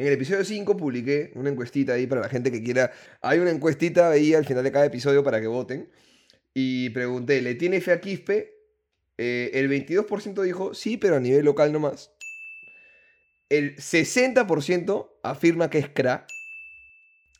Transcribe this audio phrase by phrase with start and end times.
[0.00, 2.90] En el episodio 5 publiqué una encuestita ahí para la gente que quiera.
[3.20, 5.90] Hay una encuestita ahí al final de cada episodio para que voten.
[6.54, 8.54] Y pregunté, ¿le tiene fe a Quispe?
[9.18, 12.12] Eh, el 22% dijo sí, pero a nivel local nomás.
[13.50, 16.26] El 60% afirma que es cra.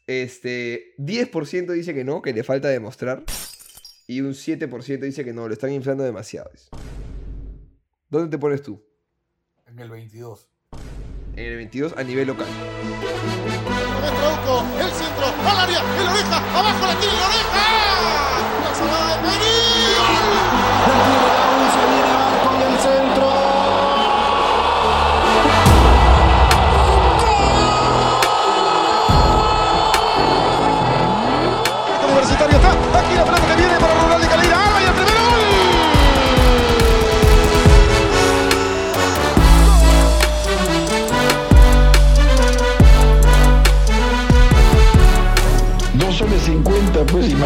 [0.07, 3.25] Este, 10% dice que no, que le falta demostrar.
[4.07, 6.51] Y un 7% dice que no, lo están inflando demasiado.
[8.11, 8.85] ¿Dónde te pones tú?
[9.67, 10.50] En el 22.
[11.41, 12.47] En el 22 a nivel local.
[14.79, 17.80] el centro, al área, el oreja, abajo la tira, la oreja.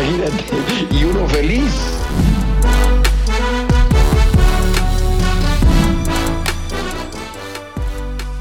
[0.05, 1.73] Y uno feliz.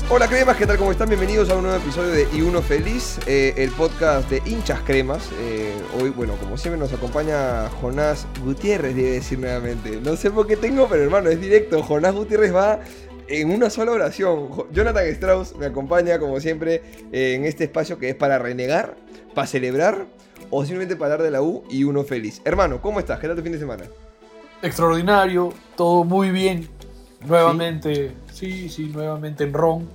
[0.10, 0.78] Hola cremas, ¿qué tal?
[0.78, 1.08] ¿Cómo están?
[1.08, 5.30] Bienvenidos a un nuevo episodio de Y Uno Feliz, eh, el podcast de hinchas cremas.
[5.40, 10.02] Eh, hoy, bueno, como siempre nos acompaña Jonás Gutiérrez, debe decir nuevamente.
[10.02, 11.82] No sé por qué tengo, pero hermano, es directo.
[11.82, 12.82] Jonás Gutiérrez va
[13.42, 14.50] en una sola oración.
[14.50, 16.82] Jo- Jonathan Strauss me acompaña, como siempre,
[17.12, 18.96] eh, en este espacio que es para renegar,
[19.34, 20.06] para celebrar
[20.50, 22.42] o simplemente para hablar de la U y Uno Feliz.
[22.46, 23.20] Hermano, ¿cómo estás?
[23.20, 23.86] ¿Qué tal tu fin de semana?
[24.62, 26.70] Extraordinario, todo muy bien.
[27.26, 29.90] Nuevamente, sí, sí, nuevamente en Ron.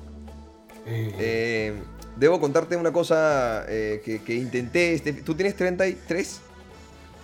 [0.87, 1.75] Eh, Eh,
[2.17, 4.95] debo contarte una cosa eh, que, que intenté.
[4.95, 6.41] Este, ¿Tú tienes 33?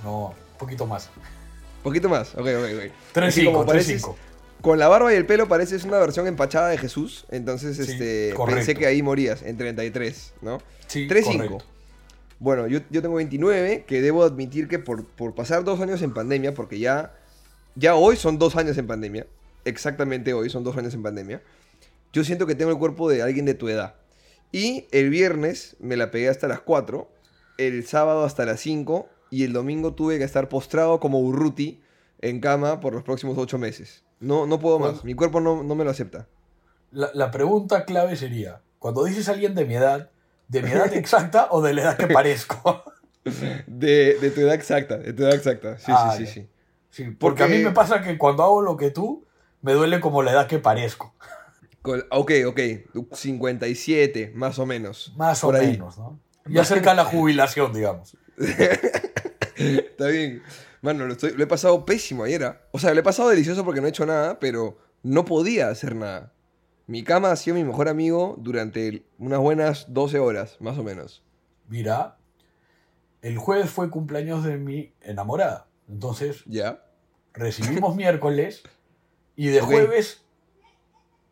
[0.05, 1.09] no, un poquito más.
[1.83, 2.93] Poquito más, ok, ok, ok.
[3.15, 4.15] 3-5, Así como pareces- 3-5.
[4.65, 7.27] Con la barba y el pelo pareces una versión empachada de Jesús.
[7.31, 8.57] Entonces, Sí, este, correcto.
[8.57, 10.59] pensé que ahí morías en 33, ¿no?
[10.87, 11.37] Sí, 3-5.
[11.37, 11.59] correcto.
[12.39, 16.13] Bueno, yo, yo tengo 29, que debo admitir que por, por pasar dos años en
[16.15, 17.15] pandemia, porque ya,
[17.75, 19.27] ya hoy son dos años en pandemia,
[19.65, 21.43] exactamente hoy son dos años en pandemia,
[22.13, 23.95] yo siento que tengo el cuerpo de alguien de tu edad.
[24.51, 27.09] Y el viernes me la pegué hasta las 4,
[27.59, 31.81] el sábado hasta las 5 y el domingo tuve que estar postrado como Urruti
[32.21, 34.05] en cama por los próximos 8 meses.
[34.21, 36.27] No, no puedo más, mi cuerpo no, no me lo acepta.
[36.91, 40.11] La, la pregunta clave sería, cuando dices alguien de mi edad,
[40.49, 42.85] ¿de mi edad exacta o de la edad que parezco?
[43.67, 45.79] De, de tu edad exacta, de tu edad exacta.
[45.79, 46.31] Sí, Ah, sí, ya.
[46.31, 46.49] sí, sí.
[46.91, 49.25] Sí, porque a mí me pasa que cuando hago lo que tú,
[49.63, 51.15] me duele como la edad que parezco.
[52.11, 52.61] Ok, ok.
[53.13, 55.15] 57, más o menos.
[55.17, 55.69] Más o ahí.
[55.73, 56.21] menos, ¿no?
[56.47, 58.15] Y acerca la jubilación, digamos.
[59.57, 60.43] Está bien.
[60.85, 62.45] Mano, lo, estoy- lo he pasado pésimo ayer.
[62.45, 62.61] ¿ah?
[62.71, 65.97] O sea, lo he pasado delicioso porque no he hecho nada, pero no podía hacer
[65.97, 66.35] nada.
[66.87, 71.25] Mi cama ha sido mi mejor amigo durante unas buenas 12 horas, más o menos.
[71.69, 72.19] Mira,
[73.23, 75.69] el jueves fue cumpleaños de mi enamorada.
[75.89, 76.85] Entonces, ¿Ya?
[77.33, 78.63] recibimos miércoles
[79.37, 80.23] y de jueves,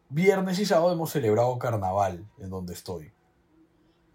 [0.09, 3.13] viernes y sábado hemos celebrado carnaval en donde estoy.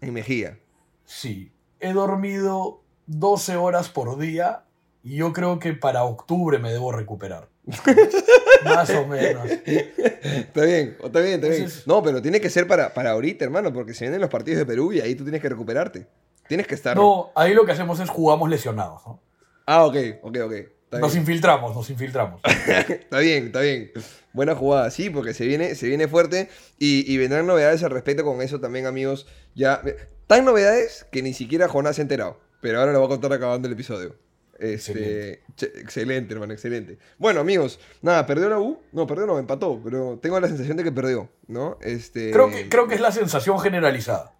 [0.00, 0.58] En Mejía.
[1.04, 4.64] Sí, he dormido 12 horas por día
[5.08, 7.48] y yo creo que para octubre me debo recuperar.
[8.64, 9.44] Más o menos.
[9.46, 11.62] Está bien, está bien, está bien.
[11.62, 14.58] Entonces- No, pero tiene que ser para, para ahorita, hermano, porque se vienen los partidos
[14.58, 16.06] de Perú y ahí tú tienes que recuperarte.
[16.48, 16.96] Tienes que estar.
[16.96, 19.02] No, ahí lo que hacemos es jugamos lesionados.
[19.06, 19.20] ¿no?
[19.66, 20.52] Ah, ok, ok, ok.
[21.00, 22.40] Nos infiltramos, nos infiltramos.
[22.88, 23.92] Está bien, está bien.
[24.32, 26.48] Buena jugada, sí, porque se viene, se viene fuerte
[26.78, 29.26] y, y vendrán novedades al respecto con eso también, amigos.
[29.54, 29.82] Ya,
[30.26, 33.30] tan novedades que ni siquiera Jonás se ha enterado, pero ahora lo voy a contar
[33.34, 34.16] acabando el episodio.
[34.58, 36.34] Este, Excelente.
[36.34, 36.98] hermano, excelente.
[37.16, 38.78] Bueno, amigos, nada, perdió la U.
[38.92, 41.78] No, perdió no, empató, pero tengo la sensación de que perdió, ¿no?
[41.80, 44.34] Este, Creo que, creo que es la sensación generalizada.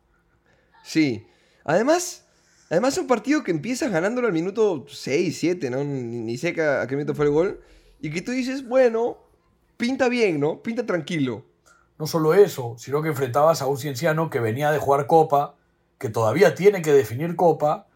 [0.83, 1.27] Sí.
[1.65, 2.25] Además,
[2.69, 5.85] además es un partido que empiezas ganándolo al minuto 6, 7, ¿no?
[5.85, 7.61] Ni, ni sé a, a qué minuto fue el gol.
[8.01, 9.19] Y que tú dices, bueno,
[9.77, 10.63] pinta bien, ¿no?
[10.63, 11.45] Pinta tranquilo.
[11.99, 15.57] No solo eso, sino que enfrentabas a un cienciano que venía de jugar Copa,
[15.99, 17.87] que todavía tiene que definir Copa,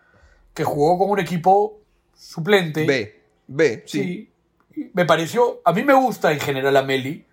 [0.54, 1.81] que jugó con un equipo
[2.16, 2.84] suplente.
[2.86, 4.30] B, B, sí.
[4.94, 7.26] Me pareció, a mí me gusta en general a Meli.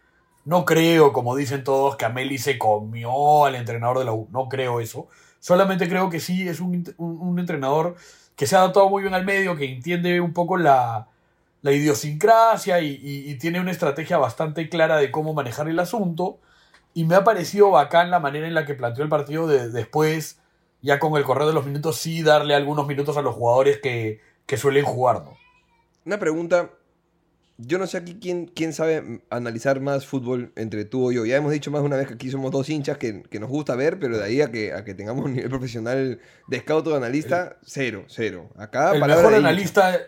[0.46, 4.28] No creo, como dicen todos, que a Meli se comió al entrenador de la U.
[4.31, 5.08] No creo eso.
[5.40, 7.96] Solamente creo que sí es un- un entrenador
[8.36, 11.08] que se ha adaptado muy bien al medio, que entiende un poco la,
[11.62, 16.40] la idiosincrasia y, y- y tiene una estrategia bastante clara de cómo manejar el asunto.
[16.94, 20.40] Y me ha parecido bacán la manera en la que planteó el partido de, después,
[20.81, 24.20] ya con el correr de los minutos, sí darle algunos minutos a los jugadores que,
[24.50, 25.38] que suelen jugar, ¿no?
[26.06, 26.72] Una pregunta
[27.62, 31.25] yo no sé aquí quién, quién sabe analizar más fútbol entre tú o yo.
[31.25, 33.50] Ya hemos dicho más de una vez que aquí somos dos hinchas que, que nos
[33.50, 36.88] gusta ver, pero de ahí a que, a que tengamos un nivel profesional de scout
[36.88, 38.50] o de analista, cero, cero.
[38.56, 40.00] Acá, el mejor analista,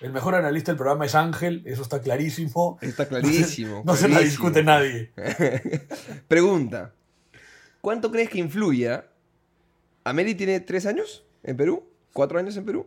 [0.00, 2.78] el mejor analista del programa es Ángel, eso está clarísimo.
[2.80, 3.82] Está clarísimo.
[3.84, 4.48] No se la clarísimo.
[4.48, 5.10] discute nadie.
[6.28, 6.94] Pregunta:
[7.80, 9.06] ¿Cuánto crees que influya?
[10.04, 11.84] ¿Ameli tiene tres años en Perú?
[12.12, 12.86] ¿Cuatro años en Perú?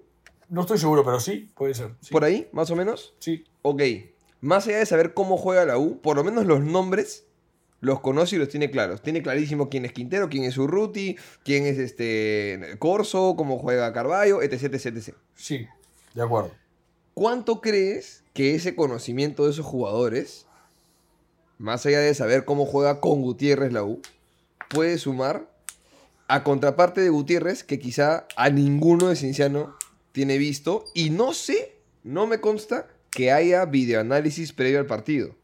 [0.50, 1.92] No estoy seguro, pero sí, puede ser.
[2.02, 2.12] Sí.
[2.12, 3.14] ¿Por ahí, más o menos?
[3.20, 3.46] sí.
[3.62, 3.82] Ok,
[4.42, 7.26] más allá de saber cómo juega la U, por lo menos los nombres
[7.80, 9.02] los conoce y los tiene claros.
[9.02, 14.42] Tiene clarísimo quién es Quintero, quién es Urruti, quién es este Corso, cómo juega Carballo,
[14.42, 15.16] etc, etc, etc.
[15.36, 15.68] Sí,
[16.14, 16.52] de acuerdo.
[17.14, 20.46] ¿Cuánto crees que ese conocimiento de esos jugadores,
[21.58, 24.02] más allá de saber cómo juega con Gutiérrez la U,
[24.70, 25.50] puede sumar
[26.28, 29.76] a contraparte de Gutiérrez que quizá a ninguno de Cinciano
[30.14, 35.36] tiene visto y no sé, no me consta que haya videoanálisis previo al partido.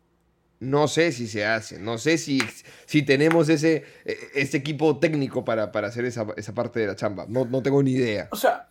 [0.62, 2.40] No sé si se hace, no sé si,
[2.86, 6.96] si tenemos ese, eh, ese equipo técnico para, para hacer esa, esa parte de la
[6.96, 7.26] chamba.
[7.30, 8.28] No, no tengo ni idea.
[8.32, 8.68] O sea,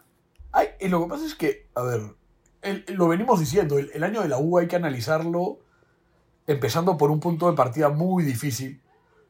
[0.52, 2.00] hay, y lo que pasa es que, a ver,
[2.62, 5.60] el- lo venimos diciendo, el, el año de la U hay que analizarlo
[6.46, 8.80] empezando por un punto de partida muy difícil.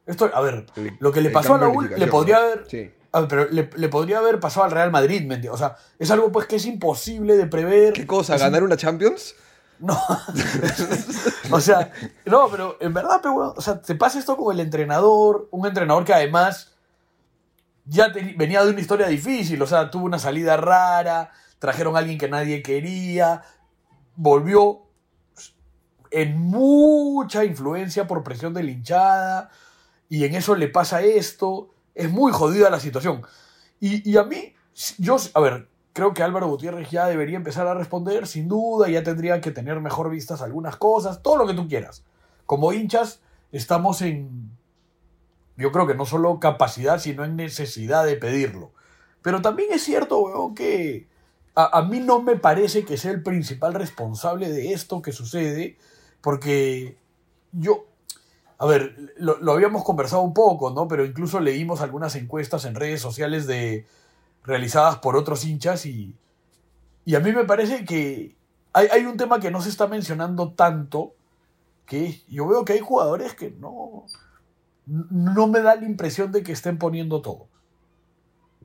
[0.05, 2.65] Esto, a ver, El- lo que le pasó a la U le podría haber...
[2.69, 2.91] Sí.
[3.11, 5.51] A ver, pero le, le podría haber pasado al Real Madrid, ¿me entiendes?
[5.51, 7.93] O sea, es algo pues que es imposible de prever.
[7.93, 8.37] ¿Qué cosa?
[8.37, 9.35] ¿Ganar una Champions?
[9.79, 9.97] No.
[11.51, 11.91] o sea,
[12.25, 16.03] no, pero en verdad, pero, o sea, te pasa esto con el entrenador, un entrenador
[16.05, 16.73] que además
[17.85, 21.99] ya te- venía de una historia difícil, o sea, tuvo una salida rara, trajeron a
[21.99, 23.41] alguien que nadie quería,
[24.15, 24.81] volvió
[26.11, 29.49] en mucha influencia por presión de la hinchada,
[30.09, 33.21] y en eso le pasa esto, es muy jodida la situación.
[33.79, 34.53] Y, y a mí,
[34.97, 39.03] yo, a ver, creo que Álvaro Gutiérrez ya debería empezar a responder, sin duda, ya
[39.03, 42.03] tendría que tener mejor vistas algunas cosas, todo lo que tú quieras.
[42.45, 43.21] Como hinchas,
[43.51, 44.51] estamos en,
[45.57, 48.71] yo creo que no solo capacidad, sino en necesidad de pedirlo.
[49.21, 51.07] Pero también es cierto, weón, que
[51.55, 55.77] a, a mí no me parece que sea el principal responsable de esto que sucede,
[56.21, 56.97] porque
[57.51, 57.88] yo,
[58.61, 60.87] a ver, lo, lo habíamos conversado un poco, ¿no?
[60.87, 63.85] Pero incluso leímos algunas encuestas en redes sociales de
[64.43, 66.13] realizadas por otros hinchas y,
[67.05, 68.35] y a mí me parece que
[68.73, 71.15] hay, hay un tema que no se está mencionando tanto,
[71.85, 74.05] que yo veo que hay jugadores que no,
[74.85, 77.47] no me da la impresión de que estén poniendo todo.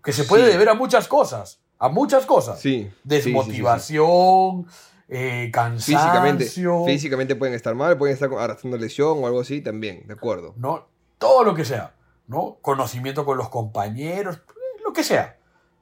[0.02, 0.52] Que se puede Sí.
[0.52, 2.60] deber a muchas cosas, a muchas cosas.
[2.60, 2.82] Sí.
[2.82, 3.30] sí, sí, sí, sí.
[3.32, 4.66] Desmotivación,
[5.08, 10.06] eh, Físicamente, cansancio, físicamente pueden estar mal, pueden estar arrastrando lesión o algo así también,
[10.06, 10.54] de acuerdo.
[10.56, 10.88] ¿no?
[11.18, 11.94] Todo lo que sea,
[12.26, 12.58] ¿no?
[12.62, 14.40] Conocimiento con los compañeros,
[14.84, 15.38] lo que sea.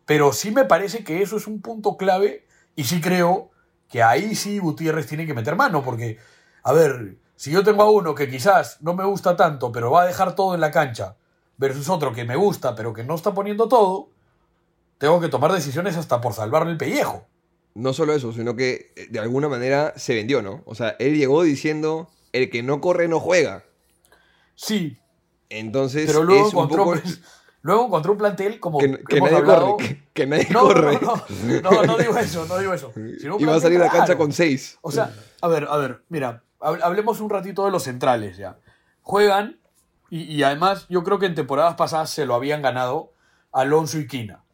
[0.07, 3.51] Pero sí me parece que eso es un punto clave y sí creo
[3.89, 6.19] que ahí sí Gutiérrez tiene que meter mano, porque,
[6.63, 10.03] a ver, si yo tengo a uno que quizás no me gusta tanto, pero va
[10.03, 11.17] a dejar todo en la cancha,
[11.59, 14.09] versus otro que me gusta, pero que no está poniendo todo,
[14.99, 17.27] tengo que tomar decisiones hasta por salvarle el pellejo.
[17.75, 20.63] No solo eso, sino que eh, de alguna manera se vendió, ¿no?
[20.67, 23.65] O sea, él llegó diciendo, el que no corre no juega.
[24.55, 24.99] Sí,
[25.49, 27.01] Entonces, pero luego es un encontró, poco...
[27.63, 30.49] luego encontró un plantel como Que, que que hemos nadie hablado- corre, que, que nadie
[30.51, 30.99] No, corre.
[31.01, 31.23] no,
[31.63, 32.93] no, no, no digo eso, no digo eso.
[33.39, 34.79] Y va a salir a la cancha con seis.
[34.83, 38.59] O sea, a ver, a ver, mira, hab- hablemos un ratito de los centrales ya.
[39.01, 39.59] Juegan,
[40.11, 43.15] y, y además yo creo que en temporadas pasadas se lo habían ganado
[43.51, 44.45] Alonso y Quina.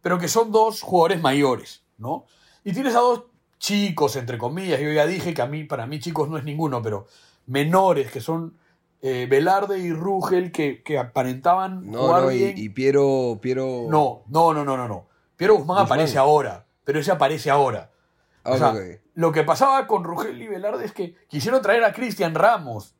[0.00, 2.24] Pero que son dos jugadores mayores, ¿no?
[2.64, 3.24] Y tienes a dos
[3.58, 6.82] chicos, entre comillas, yo ya dije que a mí, para mí chicos no es ninguno,
[6.82, 7.06] pero
[7.46, 8.56] menores, que son
[9.02, 12.54] eh, Velarde y Rugel, que, que aparentaban No, jugar no, y, bien.
[12.56, 13.86] y Piero, Piero...
[13.88, 15.06] No, no, no, no, no, no.
[15.36, 15.86] Piero Guzmán, Guzmán.
[15.86, 17.90] aparece ahora, pero ese aparece ahora.
[18.44, 18.74] Ah, O sea.
[19.14, 22.94] Lo que pasaba con Rugel y Velarde es que quisieron traer a Cristian Ramos,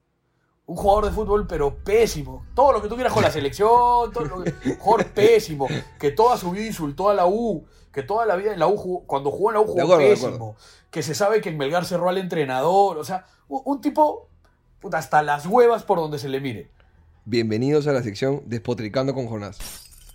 [0.66, 2.44] un jugador de fútbol, pero pésimo.
[2.54, 6.10] Todo lo que tú quieras con la selección, todo lo que, un jugador pésimo, que
[6.10, 7.64] toda su vida insultó a la U,
[8.00, 9.98] que toda la vida en la U, jugó- cuando jugó en la U jugó acuerdo,
[10.08, 10.56] pésimo,
[10.90, 14.28] que se sabe que en Melgar cerró al entrenador, o sea, un, un tipo,
[14.80, 16.70] puta, hasta las huevas por donde se le mire.
[17.24, 19.58] Bienvenidos a la sección Despotricando con Jonás.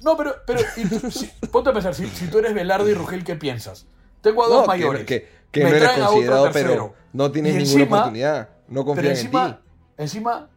[0.02, 2.94] No, pero, pero y tú- si- ponte a pensar, si, si tú eres Velarde y
[2.94, 3.86] Rugel, ¿qué piensas?
[4.22, 5.06] Tengo a dos No, mayores.
[5.06, 6.94] Que, que me no eres traen a otro considerado, pero tercero.
[7.12, 8.50] no tienes ninguna oportunidad.
[8.70, 9.64] No Pero confían en encima, ti.
[9.98, 10.50] encima,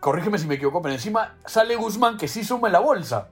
[0.00, 3.28] corrígeme si me equivoco, pero encima sale Guzmán que sí suma en la bolsa.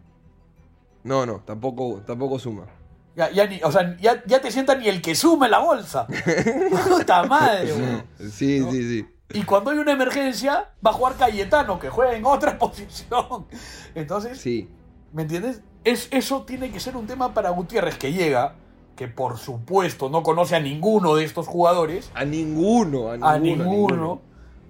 [1.04, 2.66] No, no, tampoco, tampoco suma.
[3.14, 5.58] Ya, ya, ni, o sea, ya, ya te sienta ni el que suma en la
[5.58, 6.06] bolsa.
[6.88, 8.04] Puta madre, weón.
[8.30, 8.70] Sí, No.
[8.72, 9.06] sí, sí.
[9.34, 13.46] Y cuando hay una emergencia, va a jugar Cayetano, que juega en otra posición.
[13.94, 14.68] Entonces, Sí.
[15.12, 15.60] ¿me entiendes?
[15.84, 18.54] Es, eso tiene que ser un tema para Gutiérrez, que llega
[18.96, 23.28] que por supuesto no conoce a ninguno de estos jugadores, A ninguno, a ninguno.
[23.28, 24.20] a ninguno,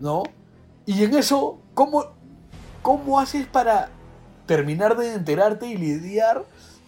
[0.01, 0.23] ¿no?
[0.87, 2.07] Y en eso, ¿cómo,
[2.83, 3.91] ¿cómo haces para
[4.47, 6.45] terminar de enterarte y lidiar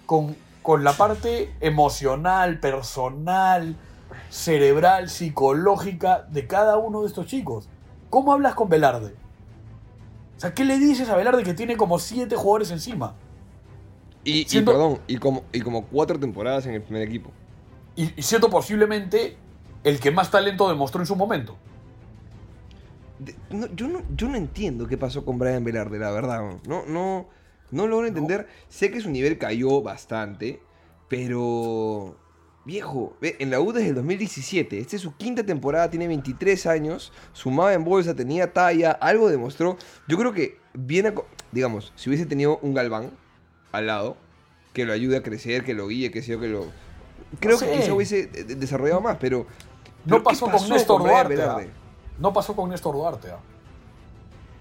[0.07, 3.77] con, con la parte emocional, personal,
[4.31, 7.69] cerebral, psicológica de cada uno de estos chicos?
[8.09, 9.15] ¿Cómo hablas con Velarde?
[10.39, 13.15] O sea, ¿qué le dices a Velarde que tiene como siete jugadores encima?
[14.25, 17.31] Y, perdón, y como, y como cuatro temporadas en el primer equipo.
[17.95, 19.37] Y, y siendo posiblemente
[19.85, 21.57] el que más talento demostró en su momento.
[23.19, 26.41] De- no, yo, no, yo no entiendo qué pasó con Brian Velarde, la verdad.
[26.67, 27.27] No, no,
[27.75, 28.47] no logro entender.
[28.69, 30.63] Sé que su nivel cayó bastante,
[31.09, 32.17] pero.
[32.65, 34.79] Viejo, en la U desde el 2017.
[34.79, 37.13] Esta es su quinta temporada, tiene 23 años.
[37.35, 39.77] Sumaba en bolsa, tenía talla, algo demostró.
[40.09, 41.15] Yo creo que viene a.
[41.53, 43.11] Digamos, si hubiese tenido un Galván
[43.73, 44.17] al lado,
[44.73, 46.67] que lo ayude a crecer, que lo guíe, que yo, que lo.
[47.41, 49.47] Creo que quizá hubiese desarrollado más, pero.
[50.05, 51.43] No pero ¿qué pasó con Néstor Duarte?
[51.43, 51.59] ¿ah?
[52.19, 53.31] No pasó con Néstor Duarte.
[53.31, 53.41] ¿ah?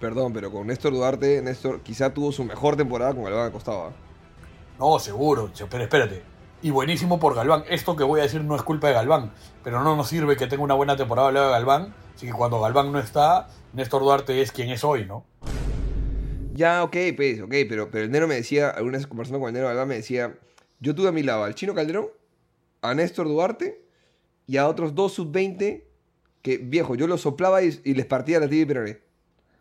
[0.04, 3.86] Perdón, pero con Néstor Duarte, Néstor quizá tuvo su mejor temporada con Galván Acostado.
[3.86, 3.92] ¿ah?
[4.78, 5.50] No, seguro.
[5.70, 6.22] Pero espérate.
[6.62, 7.64] Y buenísimo por Galván.
[7.70, 9.32] Esto que voy a decir no es culpa de Galván.
[9.64, 11.94] Pero no nos sirve que tenga una buena temporada al lado de Galván.
[12.14, 15.24] Así que cuando Galván no está, Néstor Duarte es quien es hoy, ¿no?
[16.54, 19.54] Ya, ok, pues, ok, pero, pero el Nero me decía, alguna vez conversando con el
[19.54, 20.38] Nero Galván me decía,
[20.82, 22.10] yo tuve a mi lado al Chino Calderón,
[22.82, 23.86] a Néstor Duarte
[24.48, 25.86] y a otros dos sub-20
[26.42, 29.03] que, viejo, yo los soplaba y, y les partía la tibia y peroné.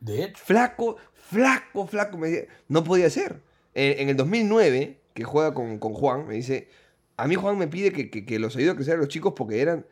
[0.04, 0.42] De hecho.
[0.44, 0.96] Flaco,
[1.30, 3.40] flaco, flaco, me decía, no podía ser.
[3.74, 6.68] En, en el 2009, que juega con, con Juan, me dice,
[7.16, 9.32] a mí Juan me pide que, que, que los ayude a crecer a los chicos
[9.36, 9.86] porque eran,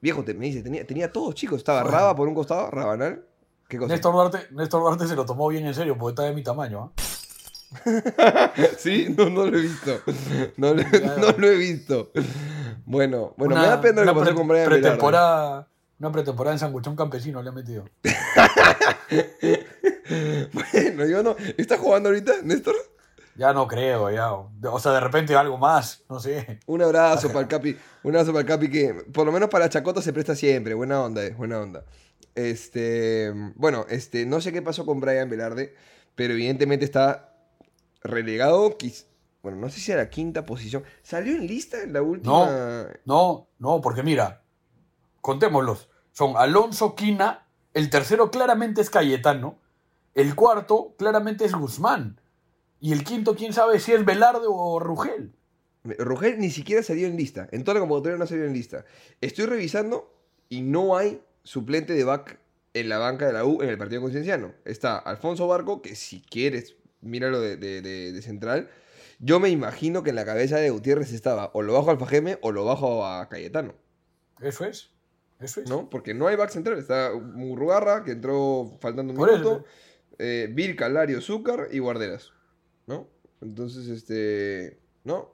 [0.00, 1.96] viejo, te- me dice, tenía, tenía todos chicos, estaba Bueno.
[1.96, 3.24] Raba por un costado, Rabanal,
[3.68, 3.92] ¿qué cosa?
[3.94, 6.92] Néstor Duarte, Néstor Duarte se lo tomó bien en serio porque está de mi tamaño.
[6.96, 7.02] ¿ah?
[8.78, 10.00] Sí, no, no lo he visto.
[10.56, 12.12] No lo, no lo he visto.
[12.84, 14.98] Bueno, bueno, Una- me da pena lo que pasó con Brian Velarde.
[15.98, 17.84] Una pretemporada en Sanguchón Campesino le ha metido.
[20.52, 21.34] Bueno, yo no.
[21.56, 22.74] ¿Estás jugando ahorita, Néstor?
[23.36, 24.32] Ya no creo, ya.
[24.32, 26.60] O sea, de repente algo más, no sé.
[26.66, 27.76] Un abrazo para el Capi.
[28.02, 30.74] Un abrazo para el Capi que, por lo menos para la chacota, se presta siempre.
[30.74, 31.84] Buena onda, es buena onda.
[32.34, 33.32] Este.
[33.56, 34.26] Bueno, este.
[34.26, 35.74] No sé qué pasó con Brian Velarde,
[36.14, 37.34] pero evidentemente está
[38.02, 38.76] relegado.
[39.42, 40.84] Bueno, no sé si a la quinta posición.
[41.02, 42.88] ¿Salió en lista en la última?
[43.04, 44.43] No, no, porque mira,
[45.24, 45.88] contémoslos.
[46.12, 49.58] Son Alonso Quina, el tercero claramente es Cayetano,
[50.14, 52.20] el cuarto claramente es Guzmán,
[52.78, 55.32] y el quinto, quién sabe si es Velarde o Rugel.
[55.84, 57.48] Rogel ni siquiera salió en lista.
[57.52, 58.84] En toda la convocatoria no salió en lista.
[59.22, 60.12] Estoy revisando
[60.50, 62.38] y no hay suplente de back
[62.74, 64.52] en la banca de la U en el partido concienciano.
[64.66, 68.68] Está Alfonso Barco, que si quieres, míralo de, de- de- de central.
[69.20, 72.38] Yo me imagino que en la cabeza de Gutiérrez estaba o lo bajo a Alfajeme
[72.42, 73.74] o lo bajo a Cayetano,
[74.40, 74.90] Eso es,
[75.44, 75.68] eso es.
[75.68, 75.88] ¿no?
[75.90, 76.78] Porque no hay back central.
[76.78, 79.64] Está Murrugarra, que entró faltando un Por minuto.
[80.18, 82.32] Eh, Virca, Lario, Zúcar y Guarderas,
[82.86, 83.08] ¿no?
[83.40, 84.78] Entonces, este...
[85.02, 85.32] ¿No?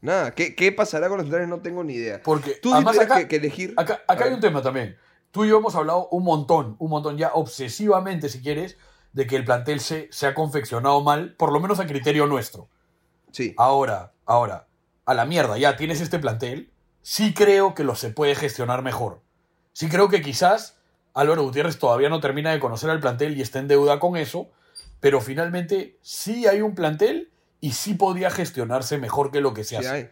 [0.00, 1.48] Nada, ¿qué, qué pasará con los centrales?
[1.48, 2.20] No tengo ni idea.
[2.24, 3.74] Porque Tú además acá, que, que elegir...
[3.76, 4.96] acá, acá hay un tema también.
[5.30, 8.76] Tú y yo hemos hablado un montón, un montón ya obsesivamente, si quieres,
[9.12, 12.68] de que el plantel se, se ha confeccionado mal, por lo menos a criterio nuestro.
[13.30, 13.54] Sí.
[13.56, 14.66] Ahora, ahora,
[15.04, 16.71] a la mierda, ya tienes este plantel.
[17.02, 19.20] Sí creo que lo se puede gestionar mejor.
[19.72, 20.78] Sí creo que quizás
[21.14, 24.50] Álvaro Gutiérrez todavía no termina de conocer al plantel y está en deuda con eso,
[25.00, 27.30] pero finalmente sí hay un plantel
[27.60, 29.88] y sí podría gestionarse mejor que lo que se Sí hace.
[29.88, 30.10] hay.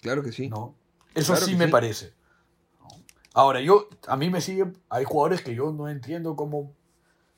[0.00, 0.48] Claro que sí.
[0.48, 0.74] ¿no?
[1.14, 1.70] Eso Claro sí me sí.
[1.70, 2.12] parece.
[3.34, 6.72] Ahora, yo, a mí me sigue, hay jugadores que yo no entiendo cómo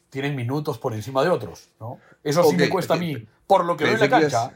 [0.09, 1.99] tienen minutos por encima de otros, ¿no?
[2.23, 4.53] Eso sí me cuesta a mí, por lo que veo en la cancha.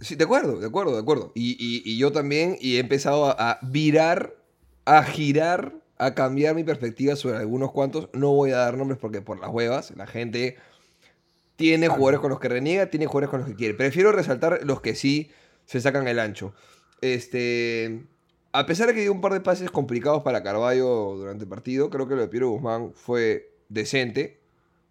[0.00, 1.32] Sí, de acuerdo, de acuerdo, de acuerdo.
[1.34, 4.34] Y, y- y yo también, y he empezado a, a virar,
[4.84, 8.08] a girar, a cambiar mi perspectiva sobre algunos cuantos.
[8.12, 10.56] No voy a dar nombres porque por las huevas, la gente
[11.56, 13.74] tiene jugadores con los que reniega, tiene jugadores con los que quiere.
[13.74, 15.30] Prefiero resaltar los que sí
[15.64, 16.52] se sacan el ancho.
[17.00, 18.04] Este,
[18.52, 21.90] a pesar de que dio un par de pases complicados para Carballo durante el partido,
[21.90, 24.40] creo que lo de Piero Guzmán fue decente.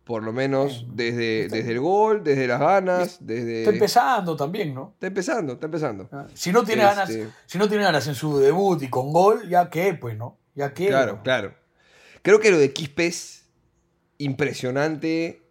[0.04, 3.60] Por lo menos desde, desde el gol, desde las ganas, desde...
[3.60, 4.92] Está empezando también, ¿no?
[4.96, 6.10] Está empezando, está empezando.
[6.34, 9.48] Si no tiene ganas, Este- si no tiene ganas en su debut y con gol,
[9.48, 10.38] ya qué, pues, ¿no?
[10.56, 10.88] Ya qué.
[10.88, 11.24] Claro, ¿no?
[11.24, 11.54] claro.
[12.22, 13.46] Creo que lo de Quispe es
[14.18, 15.42] impresionante.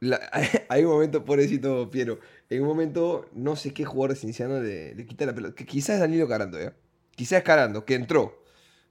[0.00, 0.20] La-
[0.68, 2.18] hay un momento, pobrecito Piero,
[2.50, 5.54] en un momento, no sé qué jugador de Cinciano le, le quita la pelota.
[5.54, 6.74] Que quizás es Danilo Caranto, ¿ya?
[7.16, 8.42] Quizás es Caranto, que entró.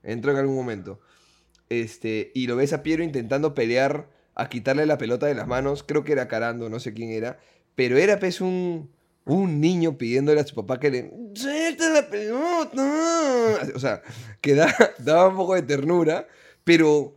[0.02, 1.00] Entró en algún momento.
[1.68, 5.82] Este, y lo ves a Piero intentando pelear a quitarle la pelota de las manos.
[5.82, 7.38] Creo que era Carando, no sé quién era.
[7.74, 8.90] Pero era pues un,
[9.26, 11.12] un niño pidiéndole a su papá que le.
[11.34, 12.94] ¡Suelta la pelota!
[13.74, 14.02] O sea,
[14.40, 16.26] que da- daba un poco de ternura,
[16.64, 17.14] pero.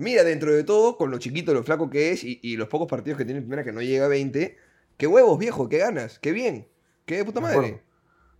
[0.00, 2.86] Mira, dentro de todo, con lo chiquito, lo flaco que es y, y los pocos
[2.86, 4.56] partidos que tiene en primera que no llega a 20,
[4.96, 6.68] qué huevos, viejo, qué ganas, qué bien,
[7.04, 7.56] qué de puta De madre.
[7.58, 7.80] acuerdo.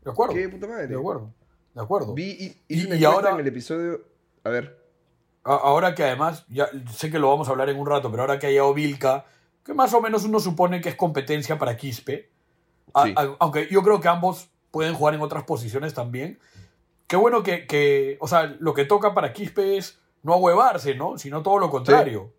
[0.05, 0.35] De acuerdo.
[0.35, 0.87] Qué puta madre.
[0.87, 1.35] De acuerdo.
[1.75, 2.15] De acuerdo.
[2.15, 4.05] Vi, y, Y- ahora- en el episodio.
[4.45, 4.78] A ver.
[5.49, 8.23] A- Ahora que además, ya sé que lo vamos a hablar en un rato, pero
[8.23, 9.25] ahora que ha llegado Vilca,
[9.65, 12.31] que más o menos uno supone que es competencia para Quispe,
[12.95, 13.15] a- Sí.
[13.17, 16.39] a- aunque yo creo que ambos pueden jugar en otras posiciones también.
[17.07, 21.17] Qué bueno que, que, o sea, lo que toca para Quispe es no ahuevarse, ¿no?
[21.19, 22.33] Sino todo lo contrario.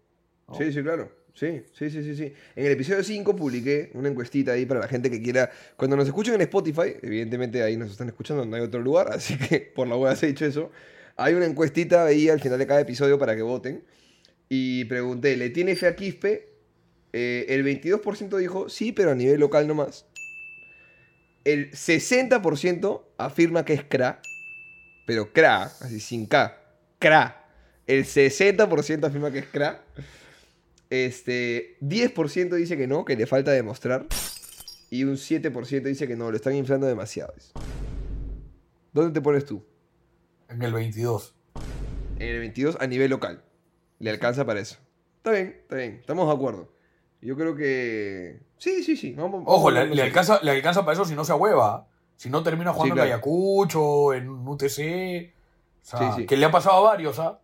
[0.48, 0.56] ¿no?
[0.56, 1.10] Sí, sí, claro.
[1.34, 2.34] Sí, sí, sí, sí, sí.
[2.56, 5.50] En el episodio 5 publiqué una encuestita ahí para la gente que quiera.
[5.78, 9.38] Cuando nos escuchen en Spotify, evidentemente ahí nos están escuchando, no hay otro lugar, así
[9.38, 10.70] que por la web has hecho eso.
[11.20, 13.84] Hay una encuestita ahí al final de cada episodio para que voten.
[14.48, 16.48] Y pregunté, ¿le tiene fe a Quispe?
[17.12, 20.06] Eh, el 22% dijo sí, pero a nivel local nomás.
[21.44, 24.22] El 60% afirma que es CRA,
[25.06, 26.58] pero CRA, así sin K,
[27.00, 27.46] CRA.
[27.86, 29.84] El 60% afirma que es CRA.
[30.90, 34.08] Este, 10% dice que no, que le falta demostrar.
[34.90, 37.34] Y un 7% dice que no, lo están inflando demasiado.
[38.94, 39.66] ¿Dónde te pones tú?
[40.50, 41.36] En el 22.
[42.18, 43.44] En el 22 a nivel local.
[44.00, 44.77] Le alcanza para eso.
[45.18, 46.72] Está bien, está bien, estamos de acuerdo.
[47.22, 48.41] Yo creo que...
[48.58, 49.13] Sí, sí, sí.
[49.13, 51.88] Vamos, Ojo, vamos le, alcanza, le alcanza para eso si no se ahueva.
[52.15, 53.08] Si no termina jugando claro.
[53.08, 54.63] en Ayacucho, en UTC.
[54.63, 56.25] O sea, Sí, sí.
[56.25, 57.39] que le ha pasado a varios, ¿ah?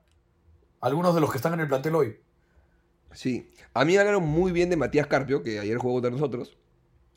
[0.81, 2.19] Algunos de los que están en el plantel hoy.
[3.11, 3.49] Sí.
[3.73, 6.57] A mí me hablaron muy bien de Matías Carpio, que ayer jugó contra nosotros.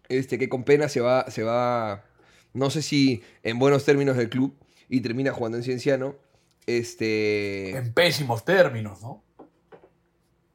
[0.09, 2.05] Este, que con pena se va, se va,
[2.55, 4.57] no sé si en buenos términos del club
[4.89, 6.15] y termina jugando en Cienciano.
[6.67, 9.23] Este, En pésimos términos, ¿no?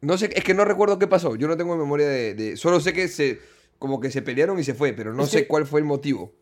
[0.01, 1.35] no sé, es que no recuerdo qué pasó.
[1.35, 3.39] Yo no tengo memoria de, de- solo sé que se,
[3.79, 5.85] como que se pelearon y se fue, pero no Es sé que- cuál fue el
[5.85, 6.33] motivo.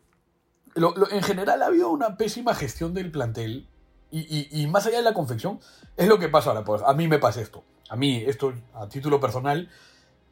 [0.76, 3.68] Lo- lo- en general ha habido una pésima gestión del plantel.
[4.10, 5.60] Y, y- y más allá de la confección,
[5.96, 6.64] es lo que pasa ahora.
[6.66, 7.64] Pues a mí me pasa esto.
[7.90, 9.70] A mí, esto a título personal,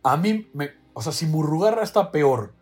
[0.04, 2.54] a mí, me, o sea, si Murrugarra está peor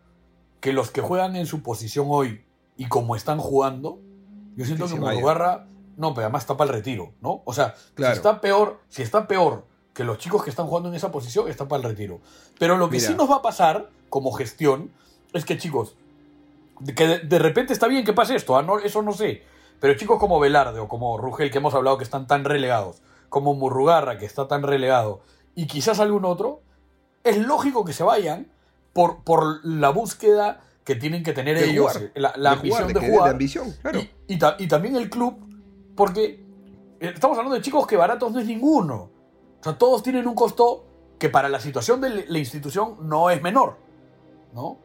[0.60, 2.44] que los que juegan en su posición hoy
[2.76, 4.00] y como están jugando,
[4.58, 5.00] yo siento Que que.
[5.00, 5.66] Murrugarra,
[5.96, 7.42] no, pero además está para el retiro, ¿no?
[7.44, 8.14] O sea, Claro.
[8.14, 11.48] si está peor, si está peor que los chicos que están jugando en esa posición,
[11.48, 12.20] está para el retiro.
[12.58, 13.08] Pero lo que Mira.
[13.08, 14.90] sí nos va a pasar como gestión
[15.32, 15.96] es que, chicos,
[16.80, 19.42] de que de, de repente está bien que pase esto, ah, no, eso no sé.
[19.80, 23.54] Pero chicos como Velarde o como Rugel, que hemos hablado que están tan relegados, como
[23.54, 25.20] Murrugarra, que está tan relegado,
[25.54, 26.62] y quizás algún otro,
[27.24, 28.48] es lógico que se vayan
[28.92, 32.12] por, por la búsqueda que tienen que tener De ellos, jugar.
[32.14, 33.30] la, la De ambición jugar, de, querer, jugar.
[33.30, 34.00] ambición, claro.
[34.00, 35.36] Y, y ta- y también el club,
[35.94, 36.42] porque
[36.98, 39.10] eh, estamos hablando de chicos que baratos no es ninguno.
[39.60, 40.86] O sea, todos tienen un costo
[41.18, 43.76] que para la situación de la institución no es menor.
[44.54, 44.78] ¿No?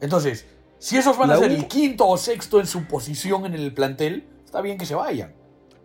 [0.00, 0.46] Entonces,
[0.78, 3.54] si esos van La a ser U- el quinto o sexto en su posición en
[3.54, 5.34] el plantel, está bien que se vayan.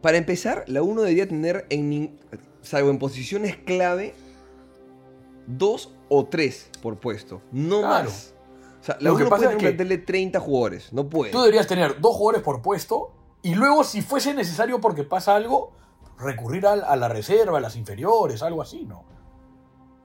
[0.04, 2.20] Para empezar, la 1 debería tener, en,
[2.62, 4.13] salvo en posiciones clave,
[5.48, 7.41] dos o tres por puesto.
[7.52, 8.06] No Claro.
[8.10, 8.36] más.
[8.88, 10.93] Sea, Lo que 1 pasa es que- de 30 jugadores.
[10.93, 11.32] No puede.
[11.32, 15.73] Tú deberías tener dos jugadores por puesto y luego, si fuese necesario porque pasa algo,
[16.17, 19.04] recurrir al- a, la reserva, a las inferiores, algo así, ¿no?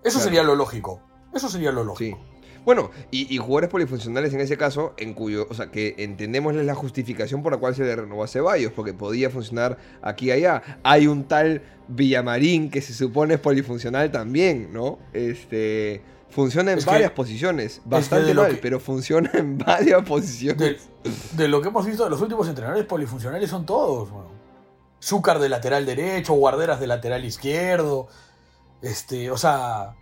[0.02, 0.24] Eso Claro.
[0.24, 1.00] sería lo lógico.
[1.32, 2.16] Eso sería lo Sí.
[2.64, 6.75] Bueno, y, y jugadores polifuncionales en ese caso, en cuyo, o sea, que entendemos la
[6.75, 10.62] justificación por la cual se le renovó a Ceballos, porque podía funcionar aquí y allá.
[10.85, 14.98] Hay un tal Villamarín que se supone es polifuncional también, ¿no?
[15.12, 19.59] Este, funciona en Es que- varias posiciones, bastante de lo mal, que- pero funciona en
[19.59, 20.88] varias posiciones.
[21.03, 21.11] De,
[21.42, 24.11] de lo que hemos visto de los últimos entrenadores polifuncionales son todos.
[24.11, 24.31] Bueno.
[25.03, 28.07] Zúcar de lateral derecho, Guarderas de lateral izquierdo.
[28.81, 29.96] Este, o sea.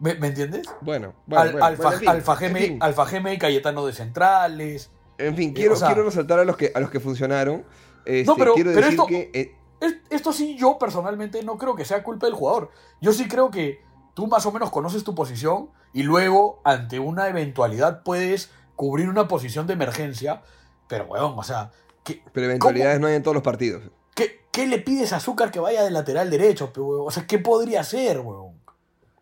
[0.00, 0.66] ¿Me, me entiendes?
[0.80, 2.78] Bueno, bueno, Al- bueno, Alfa, bueno, en fin, Alfa en Geme, fin.
[2.80, 4.90] Alfa Geme y Cayetano de centrales.
[5.18, 7.64] En fin, Eh, quiero, o sea- quiero resaltar a los que, a los que funcionaron.
[8.06, 11.74] Este, No, pero- quiero pero esto- que eh, Es- Esto sí, yo personalmente no creo
[11.74, 12.70] que sea culpa del jugador.
[13.00, 13.80] Yo sí creo que
[14.12, 19.26] tú más o menos conoces tu posición y luego, ante una eventualidad, puedes cubrir una
[19.26, 20.42] posición de emergencia.
[20.86, 21.70] Pero, weón, o sea,
[22.04, 23.82] ¿qué, pero eventualidades no hay en todos los partidos.
[24.14, 27.06] qué, qué le pides a Azúcar que vaya de lateral derecho, weón?
[27.06, 28.59] O sea, ¿qué podría hacer, weón?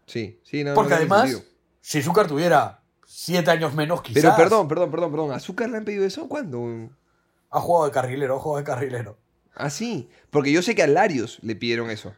[0.09, 1.43] Sí, sí, no, Porque además,
[1.81, 4.23] si Azúcar tuviera siete años menos, quizás.
[4.23, 5.33] Pero perdón, perdón, perdón, perdón.
[5.33, 6.29] ¿Azúcar le han pedido eso?
[6.29, 6.91] ¿Cuándo?
[7.51, 9.19] Ha jugado de carrilero, ha jugado de carrilero.
[9.55, 10.09] Ah, sí.
[10.31, 12.13] Porque yo sé que a Larios le pidieron eso.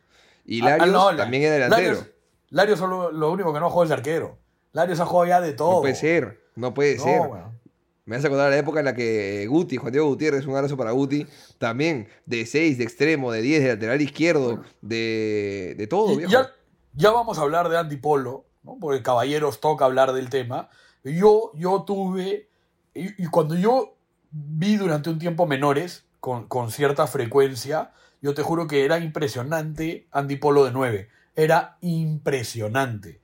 [0.45, 1.83] Y Ah, ah, Larios no, también es delantero.
[1.95, 2.07] Larios,
[2.51, 4.39] Larios solo lo único que no ha jugado es de arquero.
[4.73, 5.75] Larios ha jugado ya de todo.
[5.75, 6.41] no puede ser.
[6.57, 7.21] No puede No, ser.
[7.21, 7.61] weón.
[8.07, 10.91] Me hace acordar la época en la que Guti, Juan Diego Gutiérrez, un abrazo para
[10.91, 11.27] Guti,
[11.59, 16.33] también de 6, de extremo, de 10, de lateral izquierdo, de, de todo, viejo.
[16.33, 16.51] ya,
[16.95, 18.77] ya vamos a hablar de Andy Polo, ¿no?
[18.81, 20.69] porque caballeros toca hablar del tema.
[21.05, 22.49] Yo, yo tuve
[22.95, 23.95] y, y cuando yo
[24.31, 30.07] vi durante un tiempo menores, con, con cierta frecuencia, yo te juro que era impresionante
[30.11, 31.09] Andy Polo de 9.
[31.37, 33.21] Era impresionante.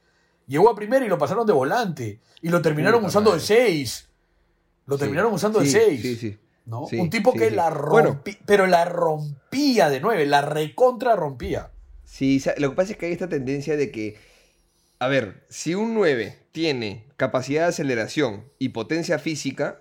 [0.47, 2.21] Llegó a primera y lo pasaron de volante.
[2.41, 3.47] Y lo terminaron Puta usando de madre.
[3.47, 4.09] 6.
[4.87, 6.03] Lo Sí, terminaron usando de sí, 6.
[6.03, 6.39] Sí, sí.
[6.67, 6.87] ¿no?
[6.87, 8.11] Sí, un tipo que la Bueno.
[8.11, 11.71] rompía, pero la rompía de 9, la recontra rompía.
[12.07, 14.17] Sí, lo que pasa es que hay esta tendencia de que,
[15.01, 19.81] a ver, si un 9 tiene capacidad de aceleración y potencia física,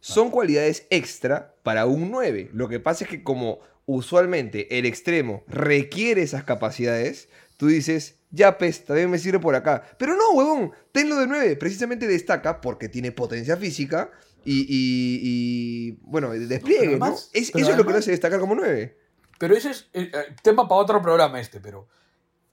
[0.00, 2.50] son cualidades extra para un 9.
[2.54, 8.56] Lo que pasa es que como usualmente el extremo requiere esas capacidades, tú dices, ya
[8.56, 9.82] pues, también me sirve por acá.
[9.98, 11.56] Pero no, huevón, tenlo de 9.
[11.56, 14.10] Precisamente destaca porque tiene potencia física
[14.44, 17.04] y, y- y, bueno, despliegue, ¿no?
[17.04, 18.96] además- Es- eso es lo que lo hace destacar como 9.
[19.40, 21.88] Pero ese es eh, eh, tema para otro programa este, pero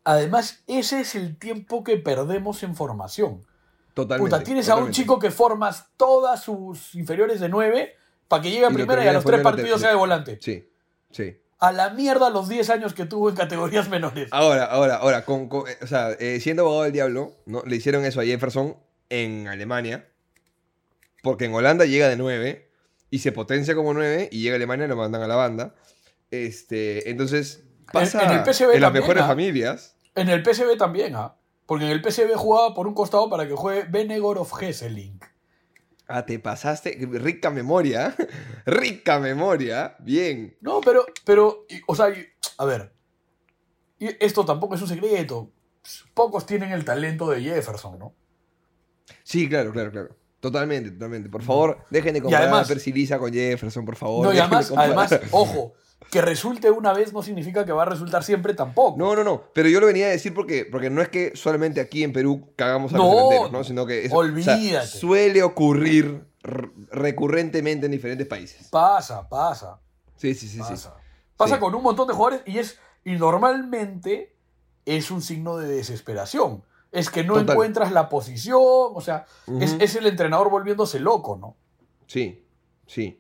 [0.06, 3.45] además ese es el tiempo que perdemos en formación.
[3.93, 4.32] Totalmente.
[4.32, 7.93] Puta, tienes a un chico que formas todas sus inferiores de 9
[8.30, 10.39] para que llegue a Y primera y a los tres partidos sea de volante.
[10.41, 10.71] Sí,
[11.12, 11.38] sí.
[11.60, 14.30] A la mierda los 10 años que tuvo en categorías menores.
[14.32, 17.63] Ahora, ahora, ahora, con, con- eh, o sea, eh, siendo abogado del diablo, ¿no?
[17.65, 18.78] le hicieron eso a Jefferson
[19.10, 20.08] en Alemania,
[21.21, 22.69] porque en Holanda llega de 9
[23.10, 25.76] y se potencia como 9 y llega a Alemania y lo mandan a la banda.
[26.32, 29.28] Este, entonces, pasa en el PSV en las también, mejores ¿ah?
[29.28, 29.98] familias.
[30.16, 31.36] En el PSV también, ¿ah?
[31.66, 35.26] Porque en el PSV jugaba por un costado para que juegue Benegor of Hesselink.
[36.08, 38.16] Ah, te pasaste, rica memoria,
[38.66, 40.56] rica memoria, bien.
[40.62, 42.13] No, pero, pero, o sea,
[42.58, 42.94] a ver,
[44.00, 45.52] esto tampoco es un secreto.
[46.13, 48.13] Pocos tienen el talento de Jefferson, ¿no?
[49.24, 50.16] Sí, claro, claro, claro.
[50.51, 51.29] Totalmente, totalmente.
[51.29, 54.25] Por favor, dejen de comparar además- a Percy Lisa con Jefferson, por favor.
[54.25, 55.73] No, y además, además, ojo,
[56.12, 58.97] que resulte una vez no significa que va a resultar siempre tampoco.
[58.97, 59.43] No, no, no.
[59.53, 62.53] Pero yo lo venía a decir porque, porque no es que solamente aquí en Perú
[62.55, 63.63] cagamos a No, los delanteros, ¿no?
[63.63, 66.23] Sino que eso, o sea, suele ocurrir
[66.91, 68.67] recurrentemente en diferentes países.
[68.69, 69.79] Pasa, pasa,
[70.15, 70.60] Sí, sí, sí, sí.
[70.60, 70.95] pasa.
[71.36, 71.60] Pasa Sí.
[71.62, 74.33] con un montón de jugadores y es, y normalmente
[74.86, 76.63] es un signo de desesperación.
[76.97, 77.53] Es que no Total.
[77.55, 79.25] encuentras la posición, o sea,
[79.62, 81.55] es, es el entrenador volviéndose loco, ¿no?
[82.07, 82.43] Sí,
[82.88, 83.19] sí.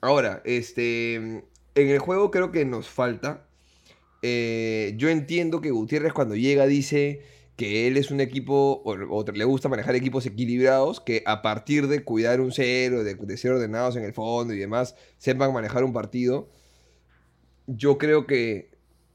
[0.00, 3.46] Ahora, este, en el juego creo que nos falta.
[4.22, 7.22] eh, yo entiendo que Gutiérrez cuando llega dice
[7.56, 11.88] que él es un equipo, o, o le gusta manejar equipos equilibrados, que a partir
[11.88, 15.82] de cuidar un cero, de, de ser ordenados en el fondo y demás, sepan manejar
[15.84, 16.48] un partido.
[17.66, 18.70] Yo creo que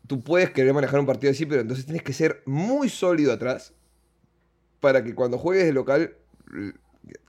[0.08, 3.74] tú puedes querer manejar un partido así, pero entonces tienes que ser muy sólido atrás
[4.84, 6.18] para que cuando juegues de local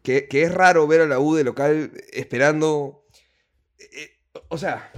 [0.03, 3.05] que, que es raro ver a la U de local esperando.
[3.79, 4.11] eh,
[4.49, 4.91] o sea,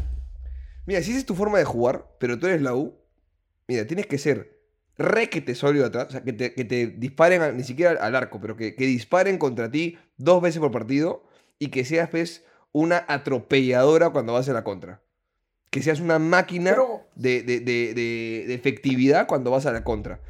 [0.86, 2.96] mira, si esa es tu forma de jugar, pero tú eres la U,
[3.68, 4.56] mira, tienes que ser
[4.96, 8.40] requete sólido atrás, o sea, que te, que te disparen a- ni siquiera al, arco,
[8.40, 11.22] pero que, que disparen contra ti dos veces por partido
[11.58, 12.42] y que seas, pues,
[12.72, 15.02] una atropelladora cuando vas a la contra.
[15.68, 19.84] Que seas una máquina Pero- de, de- de- de- de efectividad cuando vas a la
[19.84, 20.20] contra.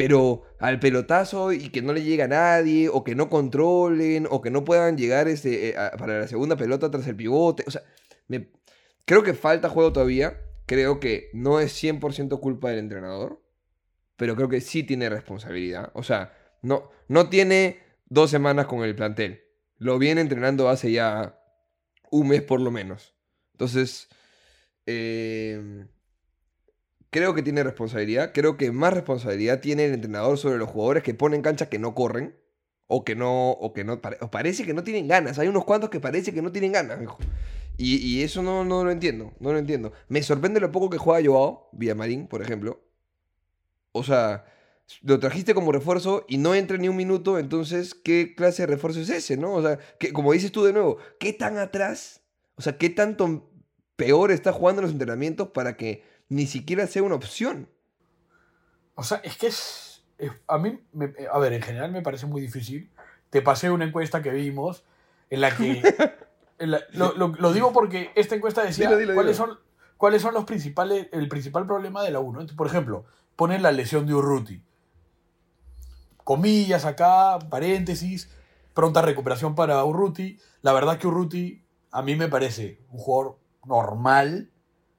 [0.00, 4.40] Pero al pelotazo y que no le llega a nadie, o que no controlen, o
[4.40, 7.64] que no puedan llegar este, eh, para la segunda pelota tras el pivote.
[7.66, 7.82] O sea,
[8.26, 8.48] me-
[9.04, 10.40] creo que falta juego todavía.
[10.64, 13.42] Creo que no es 100% culpa del entrenador,
[14.16, 15.90] pero creo que sí tiene responsabilidad.
[15.94, 16.32] O sea,
[16.62, 19.42] no, no tiene dos semanas con el plantel.
[19.76, 21.38] Lo viene entrenando hace ya
[22.10, 23.14] un mes por lo menos.
[23.52, 24.08] Entonces,
[24.86, 25.86] eh,
[27.10, 28.32] creo que tiene responsabilidad.
[28.32, 31.94] Creo que más responsabilidad tiene el entrenador sobre los jugadores que ponen cancha que no
[31.94, 32.36] corren.
[32.92, 35.38] O que no, o que no, o parece que no tienen ganas.
[35.38, 37.18] Hay unos cuantos que parece que no tienen ganas, mijo.
[37.76, 39.92] Y, y eso no, no lo entiendo, no lo entiendo.
[40.08, 42.80] Me sorprende lo poco que juega Joao, Villamarín, por ejemplo.
[43.92, 44.44] O sea,
[45.02, 49.00] lo trajiste como refuerzo y no entra ni un minuto, entonces, ¿qué clase de refuerzo
[49.00, 49.54] es ese, no?
[49.54, 52.22] O sea, que, como dices tú de nuevo, ¿qué tan atrás?
[52.56, 53.50] O sea, ¿qué tanto
[53.96, 57.68] peor está jugando en los entrenamientos para que ni siquiera sea una opción?
[58.94, 60.02] O sea, es que es.
[60.16, 62.90] es- a mí, me- a ver, en general me parece muy difícil.
[63.28, 64.84] Te pasé una encuesta que vimos
[65.28, 65.82] en la que.
[66.58, 69.46] en la- lo, lo- lo digo porque esta encuesta decía Dilo, dilo, cuáles dilo.
[69.48, 69.58] son
[69.96, 72.46] cuáles son los principales el principal problema de la 1.
[72.56, 73.04] Por ejemplo,
[73.36, 74.62] ponen la lesión de Urruti.
[76.24, 78.30] Comillas acá, paréntesis,
[78.74, 80.38] pronta recuperación para Urruti.
[80.62, 84.50] La verdad que Urruti a mí me parece un jugador normal,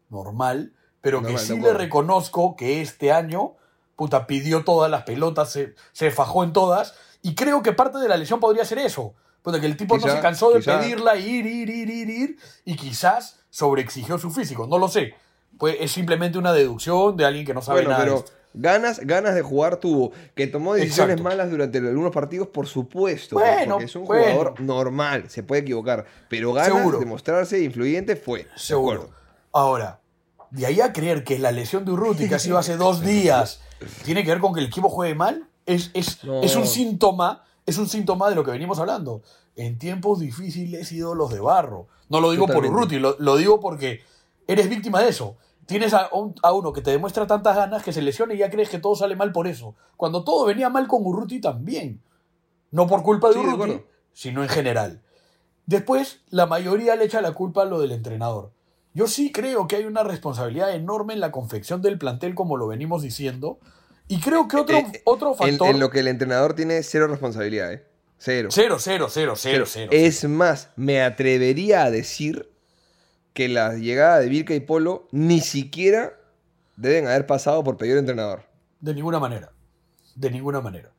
[0.09, 3.53] normal, pero que Normal, de sí le reconozco que este año,
[3.95, 8.07] puta, pidió todas las pelotas, se, se fajó en todas, y creo que parte de
[8.07, 9.13] la lesión podría ser eso.
[9.41, 10.79] Puta, que el tipo no Quizá, se cansó de quizá.
[10.79, 15.15] pedirla, ir, ir, ir, ir, ir, y quizás sobreexigió su físico, no lo sé.
[15.57, 18.03] Pues es simplemente una deducción de alguien que no sabe Bueno, nada.
[18.03, 18.31] de pero, esto.
[18.53, 20.11] Ganas, ganas de jugar tuvo.
[20.35, 21.23] Que tomó decisiones Exacto.
[21.23, 23.35] malas durante algunos partidos, por supuesto.
[23.35, 24.23] Bueno, porque es un bueno.
[24.25, 26.05] jugador normal, se puede equivocar.
[26.29, 26.99] Pero ganas Seguro.
[26.99, 28.39] de mostrarse influyente fue.
[28.43, 29.09] de Seguro.
[29.53, 30.00] Ahora,
[30.51, 33.61] de ahí a creer que la lesión de Urruti, que ha sido hace dos días,
[34.03, 36.41] tiene que ver con que el equipo juegue mal, es, es, No.
[36.41, 39.21] es un síntoma, es un síntoma de lo que venimos hablando.
[39.55, 41.87] En tiempos difíciles, ídolos de barro.
[42.09, 42.69] No lo digo Totalmente.
[42.71, 44.01] por Urruti, lo, lo digo porque
[44.47, 45.37] eres víctima de eso.
[45.65, 48.49] Tienes a, un- a uno que te demuestra tantas ganas que se lesiona y ya
[48.49, 49.75] crees que todo sale mal por eso.
[49.95, 52.01] Cuando todo venía mal con Urruti también.
[52.71, 53.81] No por culpa de Sí, Urruti,
[54.13, 55.01] sino en general.
[55.65, 58.51] Después, la mayoría le echa la culpa a lo del entrenador.
[58.93, 62.67] Yo sí creo que hay una responsabilidad enorme en la confección del plantel, como lo
[62.67, 63.59] venimos diciendo.
[64.07, 65.69] Y creo que otro, Eh, otro factor.
[65.69, 67.85] en lo que el entrenador tiene cero responsabilidad, ¿eh?
[68.17, 68.49] Cero.
[68.51, 69.89] Cero, cero, cero, cero, cero.
[69.93, 72.51] Es más, me atrevería a decir
[73.33, 76.13] que la llegada de Vilca y Polo ni siquiera
[76.75, 78.43] deben haber pasado por pedir entrenador.
[78.81, 79.51] De ninguna manera.
[80.15, 80.91] De ninguna manera.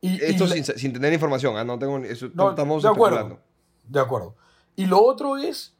[0.00, 1.64] Y, y Esto la- sin, tener información, ¿ah?
[1.64, 3.40] no tengo eso, no, estamos de acuerdo.
[3.88, 4.36] De acuerdo.
[4.76, 5.74] Y lo otro es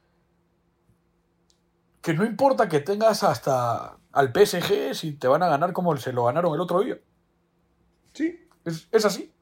[2.02, 6.12] que no importa que tengas hasta al PSG si te van a ganar como se
[6.12, 6.98] lo ganaron el otro día.
[8.12, 8.38] Sí.
[8.64, 9.32] Es, es así.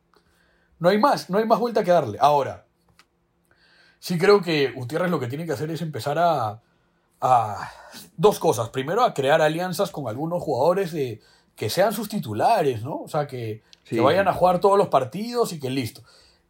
[0.78, 2.18] No hay más, no hay más vuelta que darle.
[2.20, 2.64] Ahora,
[3.98, 6.60] sí creo que Gutiérrez lo que tiene que hacer es empezar a,
[7.20, 7.70] a-
[8.16, 8.68] dos cosas.
[8.70, 11.20] Primero, a crear alianzas con algunos jugadores de,
[11.56, 12.96] que sean sus titulares, ¿no?
[13.02, 13.96] O sea, que, Sí.
[13.96, 16.02] que vayan a jugar todos los partidos y que listo.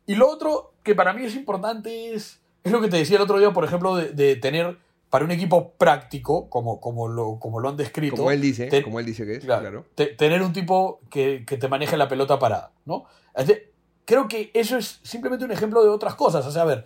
[0.06, 3.22] Y lo otro que para mí es importante es, es lo que te decía el
[3.22, 4.78] otro día, por ejemplo, de, de tener
[5.10, 8.16] para un equipo práctico, como, como, lo, como lo han descrito.
[8.16, 9.84] Como él dice, como él dice que es, Claro, claro.
[9.96, 13.04] te- tener un tipo que, que te maneje la pelota parada, ¿no?
[14.04, 16.44] Creo que eso es simplemente un ejemplo de otras cosas.
[16.46, 16.84] O sea, a ver,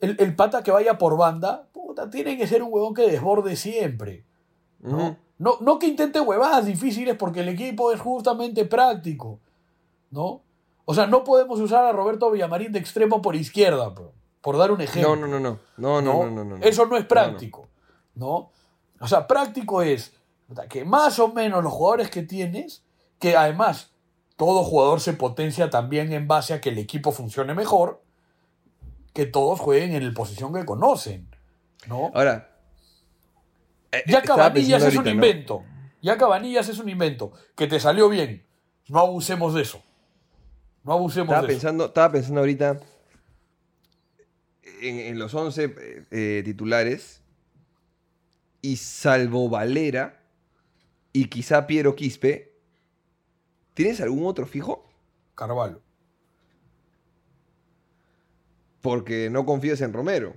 [0.00, 3.54] el, el pata que vaya por banda, puta, tiene que ser un huevón que desborde
[3.56, 4.24] siempre,
[4.80, 5.16] ¿no?
[5.38, 9.40] No, no que intente huevadas difíciles porque el equipo es justamente práctico,
[10.10, 10.42] ¿no?
[10.86, 14.12] O sea, no podemos usar a Roberto Villamarín de extremo por izquierda, por,
[14.44, 15.16] por dar un ejemplo.
[15.16, 15.58] No, no, no, no.
[15.78, 16.56] No, no, no, no.
[16.62, 17.66] Eso no es práctico,
[18.14, 18.52] ¿no?
[19.00, 20.12] O sea, práctico es
[20.68, 22.84] que más o menos los jugadores que tienes,
[23.18, 23.92] que además
[24.36, 28.02] todo jugador se potencia también en base a que el equipo funcione mejor,
[29.14, 31.26] que todos jueguen en la posición que conocen,
[31.86, 32.10] ¿no?
[32.14, 32.50] Ahora.
[33.92, 35.26] eh, Ya Cabanillas es un ahorita, ¿no?
[35.26, 35.62] invento.
[36.02, 37.32] Ya Cabanillas es un invento.
[37.56, 38.44] Que te salió bien.
[38.88, 39.80] No abusemos de eso.
[40.82, 41.60] No abusemos Estaba de eso.
[41.62, 42.78] pensando, estaba pensando ahorita
[44.88, 47.22] en, en los 11 eh, eh, titulares
[48.62, 50.20] y salvo Valera
[51.12, 52.52] y quizá Piero Quispe,
[53.74, 54.88] ¿tienes algún otro fijo?
[55.34, 55.80] Carvalho.
[58.80, 60.34] Porque no confías en Romero.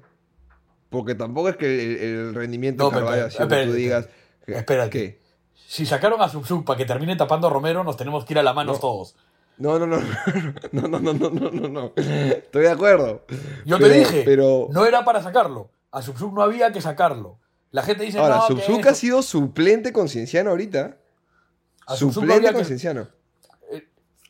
[0.89, 4.09] Porque tampoco es que el, el rendimiento No, de Carvalho pero- que espérate, tú digas...
[4.45, 4.89] espérate.
[4.89, 5.21] ¿qué?
[5.67, 8.43] Si sacaron a Subsub para que termine tapando a Romero, nos tenemos que ir a
[8.43, 8.79] la mano No.
[8.79, 9.15] todos.
[9.57, 9.97] No, no, no,
[10.71, 11.93] no, no, no, no, no, no, no.
[11.95, 13.25] Estoy de acuerdo.
[13.65, 15.71] Yo Pero- te dije, pero no era para sacarlo.
[15.91, 17.39] A Subsub no había que sacarlo.
[17.71, 20.97] La gente dice, ahora, no, esto- ha sido suplente con Cienciano ahorita.
[21.87, 23.07] A no Suplente había con que- Cienciano.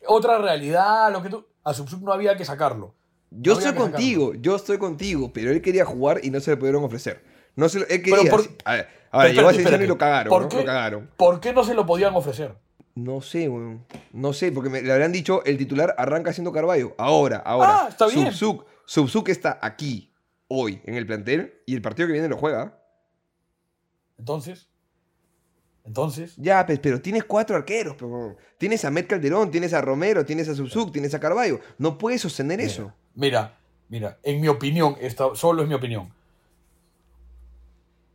[0.06, 1.44] otra realidad, lo que tú...
[1.64, 2.94] A Subsub no había que sacarlo.
[3.30, 6.56] Yo No estoy contigo, yo estoy contigo, pero él quería jugar y no se le
[6.56, 7.22] pudieron ofrecer.
[7.56, 8.30] No se lo, él quería.
[8.30, 10.48] por- a ver, ahora, Pero llegó a y lo cagaron, ¿Por ¿no?
[10.48, 10.56] qué?
[10.58, 11.10] Lo cagaron.
[11.16, 12.54] ¿Por qué no se lo podían ofrecer?
[12.98, 13.84] No sé, weón.
[14.12, 16.96] No sé, porque me, le habrían dicho el titular arranca siendo Carballo.
[16.98, 17.84] Ahora, ahora.
[17.84, 18.32] Ah, está bien.
[18.32, 20.12] Subzuk, Subzuk está aquí,
[20.48, 22.76] hoy, en el plantel, y el partido que viene lo juega.
[24.18, 24.68] Entonces,
[25.84, 27.94] entonces, Ya, pues, pero tienes cuatro arqueros.
[27.96, 31.60] pero Tienes a Met Calderón, tienes a Romero, tienes a Subzuk, tienes a Carballo.
[31.78, 32.92] No puedes sostener eso.
[33.14, 33.58] Mira,
[33.88, 36.12] mira, en mi opinión, esta solo es mi opinión.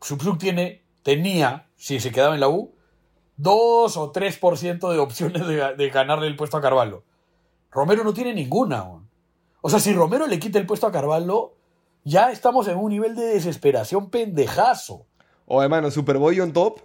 [0.02, 2.76] Subsub tiene, tenía, si se quedaba en la U,
[3.44, 7.04] 2 o 3% de opciones de, ga- de ganarle el puesto a Carvalho.
[7.72, 8.86] Romero no tiene ninguna.
[9.62, 11.54] O sea, si Romero le quita el puesto a Carvalho,
[12.04, 15.06] ya estamos en un nivel de desesperación pendejazo.
[15.46, 16.80] O hermano, Superboy on top,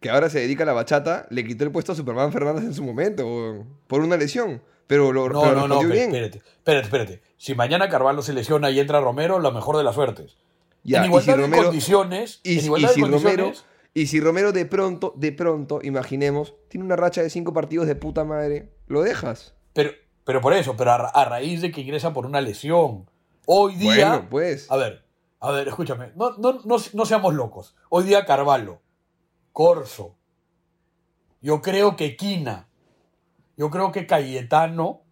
[0.00, 2.74] que ahora se dedica a la bachata, le quitó el puesto a Superman Fernández en
[2.74, 4.62] su momento, por una lesión.
[4.86, 6.12] Pero lo No, pero no, no, bien.
[6.12, 7.22] espérate, espérate, espérate.
[7.36, 10.36] Si mañana Carvalho se lesiona y entra Romero, la mejor de las suertes.
[10.82, 13.20] Ya, en y igualdad si de Romero- condiciones, Y, en y igualdad de si Romero,
[13.20, 17.86] condiciones, y si Romero de pronto, de pronto, imaginemos, tiene una racha de cinco partidos
[17.86, 19.54] de puta madre, ¿lo dejas?
[19.72, 19.90] Pero,
[20.24, 23.08] pero por eso, pero a, ra- a raíz de que ingresa por una lesión.
[23.46, 24.10] Hoy día.
[24.10, 24.70] Bueno, pues.
[24.70, 25.04] A ver,
[25.40, 26.12] a ver, escúchame.
[26.16, 27.74] No, no, no, no seamos locos.
[27.88, 28.80] Hoy día Carvalho,
[29.52, 30.16] Corso.
[31.40, 32.68] Yo creo que Quina.
[33.56, 35.02] Yo creo que Cayetano.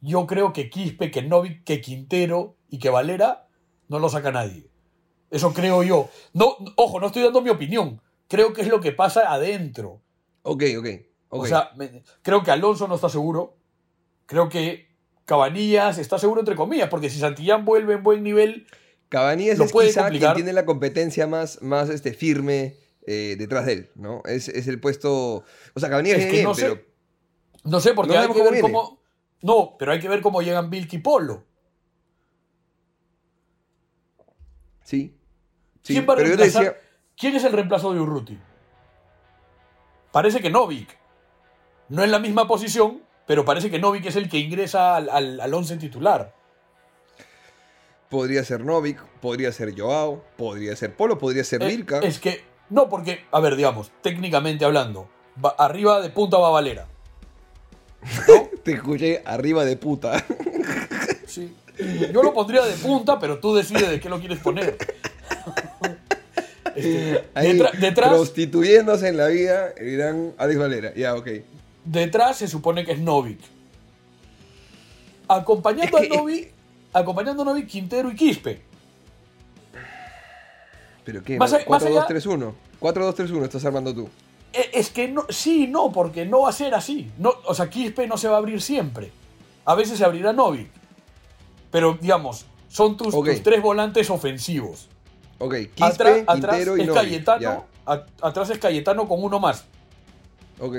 [0.00, 3.48] Yo creo que Quispe, que Novik, que Quintero y que Valera
[3.88, 4.68] no lo saca nadie.
[5.30, 6.08] Eso creo yo.
[6.32, 8.00] No, ojo, no estoy dando mi opinión.
[8.28, 10.00] Creo que es lo que pasa adentro.
[10.42, 10.86] Ok, ok, ok.
[11.28, 11.42] Ok.
[11.42, 13.56] O sea, me- creo que Alonso no está seguro.
[14.26, 14.88] Creo que
[15.24, 18.66] Cabanillas está seguro entre comillas, porque si Santillán vuelve en buen nivel,
[19.08, 20.34] Cabanillas es puede quizá complicar.
[20.34, 24.22] quien tiene la competencia más, más este, firme eh, detrás de él, ¿no?
[24.24, 25.44] Es, es el puesto...
[25.74, 26.62] O sea, Cabanillas Es que bien, no sé.
[26.62, 26.80] pero...
[27.64, 28.68] no sé, porque No hay que cómo ver viene.
[28.72, 29.00] cómo.
[29.42, 31.44] No, pero hay que ver cómo llegan Vilky y Polo.
[34.86, 35.12] Sí.
[35.82, 36.74] Sí, ¿Quién va a pero yo te reemplazar?
[36.74, 36.82] decía...
[37.18, 38.38] ¿Quién es el reemplazo de Urruti?
[40.12, 40.88] Parece que Novik.
[41.88, 45.40] No en la misma posición, pero parece que Novik es el que ingresa al, al,
[45.40, 46.34] al once titular.
[48.10, 51.98] Podría ser Novik, podría ser Joao, podría ser Polo, podría ser Eh, Vilca.
[52.00, 55.08] es que, no, porque, a ver, digamos, técnicamente hablando,
[55.44, 56.86] va- arriba de punta va Valera.
[58.28, 58.48] ¿No?
[58.62, 60.24] Te escuché arriba de puta.
[61.26, 61.54] Sí.
[62.12, 64.76] Yo lo pondría de punta, pero tú decides de qué lo quieres poner.
[66.74, 70.92] Este, Ahí, detra- detrás, prostituyéndose en la vida, el gran Alex Valera.
[70.94, 71.28] Ya, ok.
[71.86, 73.40] detrás se supone que es Novik.
[75.26, 76.50] Acompañando a Novik,
[76.92, 78.60] acompañando a Novik, Quintero y Quispe.
[81.04, 81.38] ¿Pero qué?
[81.38, 82.52] Más a- más allá- 4-2-3-1.
[82.80, 84.10] 4-2-3-1 estás armando tú.
[84.52, 87.10] Eh, Es que no, sí, no, porque no va a ser así.
[87.18, 89.12] No, o sea, Quispe no se va a abrir siempre.
[89.64, 90.68] A veces se abrirá Novik.
[91.70, 94.88] Pero, digamos, son tus, tus tres volantes ofensivos.
[95.38, 96.90] Ok, Quispe, Atra- atrás Quintero es.
[96.94, 97.64] Cayetano.
[98.20, 99.64] Atrás es Cayetano con uno más.
[100.60, 100.76] ok.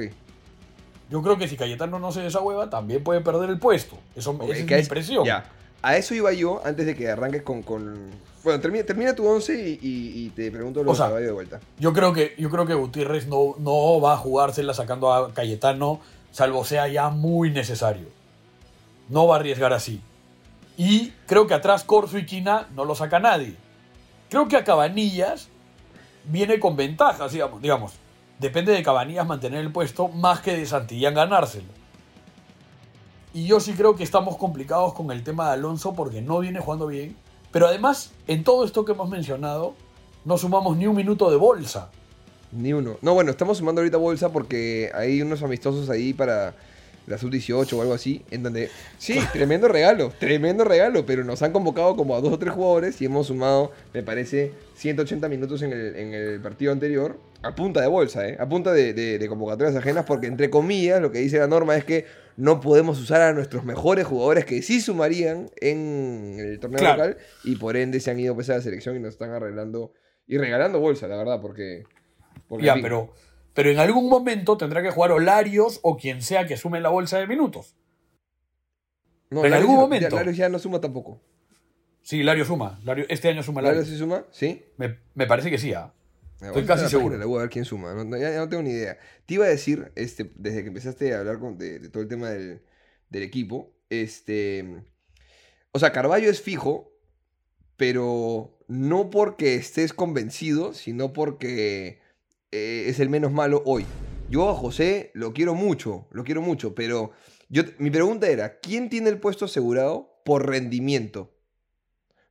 [1.09, 3.97] Yo creo que si Cayetano no se desahueva, también puede perder el puesto.
[4.13, 5.25] Eso esa es que mi es- impresión.
[5.25, 5.45] Ya.
[5.81, 7.61] A eso iba yo antes de que arranques con.
[7.61, 8.09] con...
[8.43, 11.31] Bueno, termina, termina tu 11 y, y- y te pregunto lo O sea, Caballo de
[11.31, 11.59] vuelta.
[11.79, 16.01] Yo creo que, yo creo que Gutiérrez no, no va a jugársela sacando a Cayetano,
[16.31, 18.07] salvo sea ya muy necesario.
[19.07, 20.01] No va a arriesgar así.
[20.77, 23.55] Y creo que atrás Corso y Quina no lo saca nadie.
[24.29, 25.49] Creo que a Cabanillas
[26.25, 27.61] viene con ventajas, digamos.
[27.61, 27.93] digamos.
[28.39, 31.77] Depende de Cabanillas mantener el puesto más que de Santillán ganárselo.
[33.33, 36.59] Y yo sí creo que estamos complicados con el tema de Alonso porque no viene
[36.59, 37.15] jugando bien.
[37.51, 39.73] Pero además, en todo esto que hemos mencionado,
[40.25, 41.89] no sumamos ni un minuto de bolsa.
[42.51, 42.97] Ni uno.
[43.01, 46.53] No, bueno, estamos sumando ahorita bolsa porque hay unos amistosos ahí para
[47.07, 51.53] la sub-18 o algo así, en donde, sí, tremendo regalo, tremendo regalo, pero nos han
[51.53, 55.71] convocado como a dos o tres jugadores y hemos sumado, me parece, 180 minutos en
[55.73, 58.35] el, en el partido anterior, a punta de bolsa, ¿eh?
[58.39, 61.75] A punta de, de- de convocatorias ajenas, porque entre comillas, lo que dice la norma
[61.77, 66.79] es que no podemos usar a nuestros mejores jugadores que sí sumarían en el torneo
[66.79, 66.97] Claro.
[66.97, 69.93] local y por ende se han ido pues, a la selección y nos están arreglando
[70.27, 71.83] y regalando bolsa, la verdad, porque...
[72.49, 73.13] porque, ya, pero,
[73.57, 77.17] pero en algún momento tendrá que jugar Olarios o quien sea que sume la bolsa
[77.17, 77.75] de minutos.
[79.31, 80.15] No, En algún ya- momento.
[80.15, 81.19] Larios ya no suma tampoco.
[82.03, 82.79] Sí, Lario suma.
[82.85, 83.93] Lario- este año suma ¿Larios Lario.
[83.93, 84.25] sí suma?
[84.31, 84.63] ¿Sí.
[84.77, 85.91] Me, me parece que sí, ¿ah?
[86.39, 87.17] Estoy casi seguro.
[87.17, 87.95] le voy a ver quién suma.
[87.95, 88.99] No, no, ya, ya no tengo ni idea.
[89.25, 92.09] Te iba a decir, este, desde que empezaste a hablar con- de, de todo el
[92.09, 92.61] tema del,
[93.09, 94.83] del equipo, este.
[95.71, 96.91] O sea, Carballo es fijo,
[97.75, 102.05] pero no porque estés convencido, sino porque
[102.51, 103.85] eh, es el menos malo hoy.
[104.29, 107.11] Yo a José lo quiero mucho, lo quiero mucho, pero
[107.49, 111.33] yo, mi pregunta era, ¿quién tiene el puesto asegurado por rendimiento?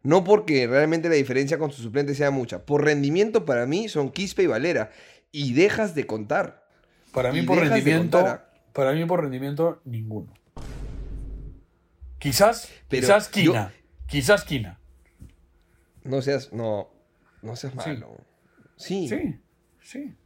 [0.03, 2.65] No porque realmente la diferencia con su suplente sea mucha.
[2.65, 4.91] Por rendimiento para mí son Quispe y Valera.
[5.33, 6.65] Y dejas de contar.
[7.13, 8.25] Para mí Y por rendimiento,
[8.73, 10.33] para mí por rendimiento ninguno.
[12.19, 13.75] Quizás, Pero quizás yo- Quina,
[14.07, 14.81] quizás Quina.
[16.05, 16.89] No seas, no,
[17.43, 18.17] no seas malo.
[18.77, 19.09] Sí.
[19.09, 19.41] Sí, sí.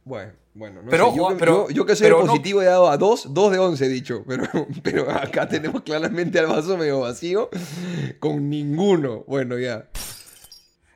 [0.03, 0.81] Bueno, bueno.
[0.81, 2.61] No Pero sé, yo, ojo, que- pero- yo, yo que soy pero el no- positivo
[2.61, 4.23] he dado a 2, 2 de 11 he dicho.
[4.27, 4.43] Pero,
[4.83, 7.49] pero acá tenemos claramente al vaso medio vacío
[8.19, 9.23] con ninguno.
[9.27, 9.87] Bueno, ya.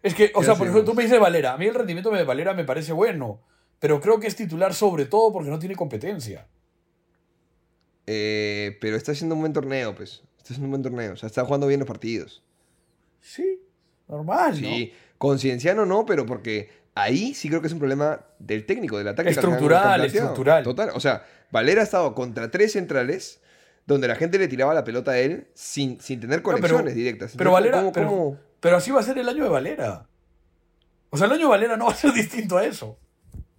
[0.01, 1.53] Es que, o ¿Qué sea, por ejemplo, tú me dices Valera.
[1.53, 3.41] A mí el rendimiento de Valera me parece bueno,
[3.79, 6.47] pero creo que es titular sobre todo porque no tiene competencia.
[8.07, 10.23] Eh, pero está haciendo un buen torneo, pues.
[10.37, 11.13] Está haciendo un buen torneo.
[11.13, 12.43] O sea, está jugando bien los partidos.
[13.19, 13.59] Sí,
[14.07, 14.67] normal, ¿no?
[14.67, 18.97] Sí, con Cienciano no, pero porque ahí sí creo que es un problema del técnico,
[18.97, 19.39] de la táctica.
[19.41, 20.63] que han- Estructural, estructural.
[20.63, 23.41] Total, o sea, Valera ha estado contra tres centrales
[23.85, 27.33] donde la gente le tiraba la pelota a él sin, sin tener pero- conexiones directas.
[27.37, 28.39] Pero Entonces, Valera, ¿cómo- pero, cómo?
[28.59, 30.07] pero así va a ser el año de Valera.
[31.11, 32.97] O sea, el año de Valera no va a ser distinto a eso.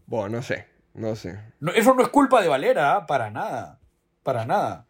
[0.06, 1.38] Bueno, no sé, no sé.
[1.60, 3.06] No, eso no es culpa de Valera, ¿ah?
[3.06, 3.80] para nada.
[4.22, 4.86] Para nada.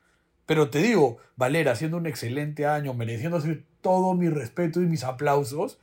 [0.46, 5.78] Pero te digo, Valera, haciendo un excelente año, mereciéndose todo mi respeto y mis aplausos,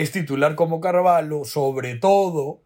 [0.00, 2.62] es titular como Carvalho, sobre todo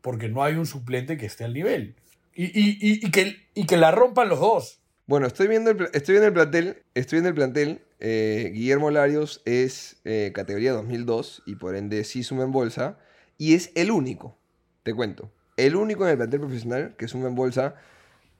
[0.00, 1.94] porque no hay un suplente que esté al nivel.
[2.34, 4.80] Y, y- y- y que, y que la rompan los dos.
[5.06, 6.82] Bueno, estoy viendo el, estoy viendo el plantel.
[6.94, 7.82] Estoy viendo el plantel.
[8.00, 12.98] eh, Guillermo Larios es eh, categoría 2002 y por ende sí suma en bolsa.
[13.38, 14.36] Y es el único,
[14.82, 17.76] te cuento, el único en el plantel profesional que suma en bolsa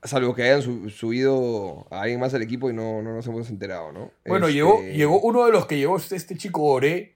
[0.03, 3.49] Salvo que hayan su- subido a alguien más al equipo y no, no nos hemos
[3.49, 4.11] enterado, ¿no?
[4.26, 7.14] Bueno, Este, llegó, llegó uno de los que llegó, este, este chico Oré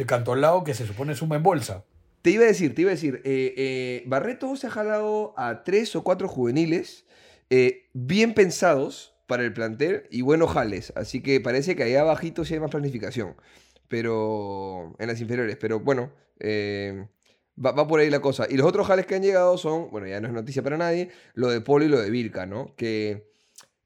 [0.00, 1.84] de Cantolao que se supone suma en bolsa.
[2.22, 5.62] Te iba a decir, te iba a decir, eh, eh, Barreto se ha jalado a
[5.62, 7.04] tres o cuatro juveniles
[7.50, 10.94] eh, bien pensados para el plantel y buenos jales.
[10.96, 13.36] Así que parece que allá abajito sí hay más planificación.
[13.88, 15.58] Pero en las inferiores.
[15.60, 18.46] Pero bueno, va, va por ahí la cosa.
[18.48, 21.10] Y los otros jales que han llegado son, bueno, ya no es noticia para nadie,
[21.34, 22.74] lo de Polo y lo de Vilca, ¿no?
[22.74, 23.29] Que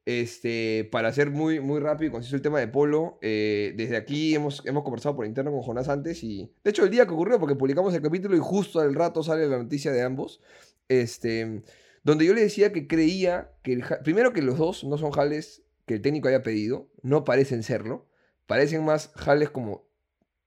[0.07, 4.35] este, para hacer muy, muy rápido y conciso el tema de Polo, eh, desde aquí
[4.35, 7.39] hemos, hemos conversado por interno con Jonás antes y, de hecho, el día que ocurrió,
[7.41, 10.41] porque publicamos el capítulo y justo al rato sale la noticia de ambos,
[10.89, 11.63] este,
[12.03, 15.63] donde yo le decía que creía que, el primero que los dos no son jales
[15.87, 18.07] que el técnico haya pedido, no parecen serlo,
[18.47, 19.87] parecen más jales como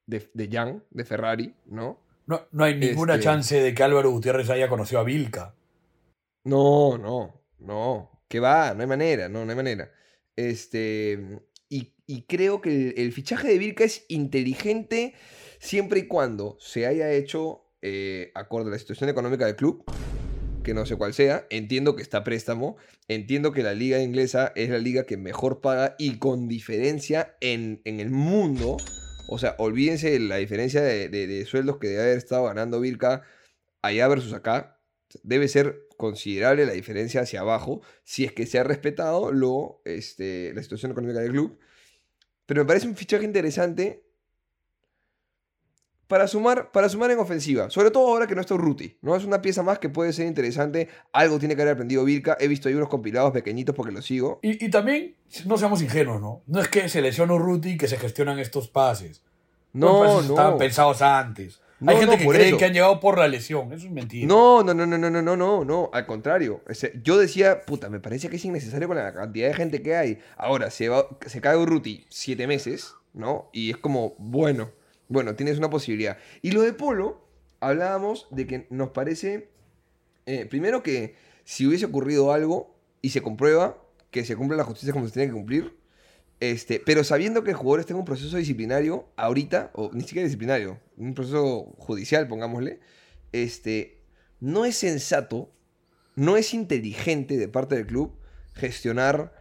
[0.05, 1.99] de, de Jan, de Ferrari, ¿no?
[2.28, 5.55] No, no hay ninguna Este- chance de que Álvaro Gutiérrez haya conocido a Vilca.
[6.43, 8.16] No, no, no.
[8.28, 9.91] Que va, no hay manera, no, no hay manera.
[10.36, 15.13] Este, y, y creo que el, fichaje de Virca es inteligente
[15.59, 19.84] siempre y cuando se haya hecho eh, acorde a la situación económica del club,
[20.63, 21.47] que no sé cuál sea.
[21.49, 22.75] Entiendo que está préstamo,
[23.07, 27.82] entiendo que la liga inglesa es la liga que mejor paga y con diferencia en,
[27.86, 28.78] en el mundo.
[29.30, 32.80] O sea, olvídense de la diferencia de, de- de sueldos que debe haber estado ganando
[32.82, 33.23] Virca
[33.82, 34.80] allá versus acá.
[35.23, 40.54] Debe ser considerable la diferencia hacia abajo si es que se ha respetado lo, este,
[40.54, 41.60] la situación económica del club.
[42.45, 44.04] Pero me parece un fichaje interesante
[46.08, 47.70] para sumar, para sumar en ofensiva.
[47.70, 48.98] Sobre todo ahora que no está Urruti.
[49.02, 49.16] ¿no?
[49.16, 50.88] Es una pieza más que puede ser interesante.
[51.12, 52.38] Algo tiene que haber aprendido Virka.
[52.39, 54.39] He visto ahí unos compilados pequeñitos porque los sigo.
[54.41, 56.43] Y, y también, no seamos ingenuos, ¿no?
[56.48, 59.22] No es que se lesiona Urruti que se gestionan estos pases.
[59.74, 60.22] No, no.
[60.22, 61.62] estaban pensados antes.
[61.80, 62.57] No, Hay gente no, que por cree eso.
[62.57, 63.71] que han llegado por la lesión.
[63.71, 64.28] Eso es mentira.
[64.28, 66.61] No, no, no, no, no, no, no, no, no, al contrario.
[67.03, 70.19] Yo decía, puta, me parece que es innecesario con la cantidad de gente que hay.
[70.38, 73.49] Ahora, se, va, se cae Urruti siete meses, ¿no?
[73.53, 74.71] Y es como, bueno,
[75.07, 76.17] bueno, tienes una posibilidad.
[76.41, 77.21] Y lo de Polo,
[77.59, 79.49] hablábamos de que nos parece,
[80.25, 83.78] eh, primero que si hubiese ocurrido algo y se comprueba
[84.11, 85.78] que se cumple la justicia como se tiene que cumplir,
[86.39, 90.25] este, pero sabiendo que el jugador está en un proceso disciplinario ahorita, o ni siquiera
[90.25, 92.79] disciplinario, un proceso judicial, pongámosle,
[93.31, 94.03] este,
[94.39, 95.51] no es sensato,
[96.15, 98.13] no es inteligente de parte del club
[98.53, 99.33] gestionar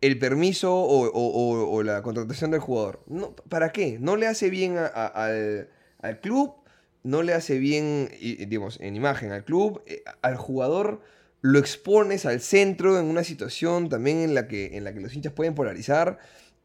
[0.00, 3.02] el permiso o, la contratación del jugador.
[3.06, 3.98] No, ¿Para qué?
[3.98, 5.68] No le hace bien al,
[6.00, 6.54] al club,
[7.02, 11.00] no le hace bien, digamos, en imagen al club, eh, al jugador
[11.44, 15.14] lo expones al centro en una situación también en la que, en la que los
[15.14, 16.18] hinchas pueden polarizar.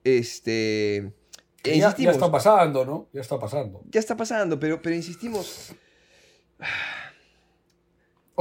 [0.06, 1.12] Este,
[1.66, 3.10] e ya, está pasando, ¿no?
[3.12, 3.82] Ya está pasando.
[3.92, 5.74] ya está pasando, pero, pero insistimos.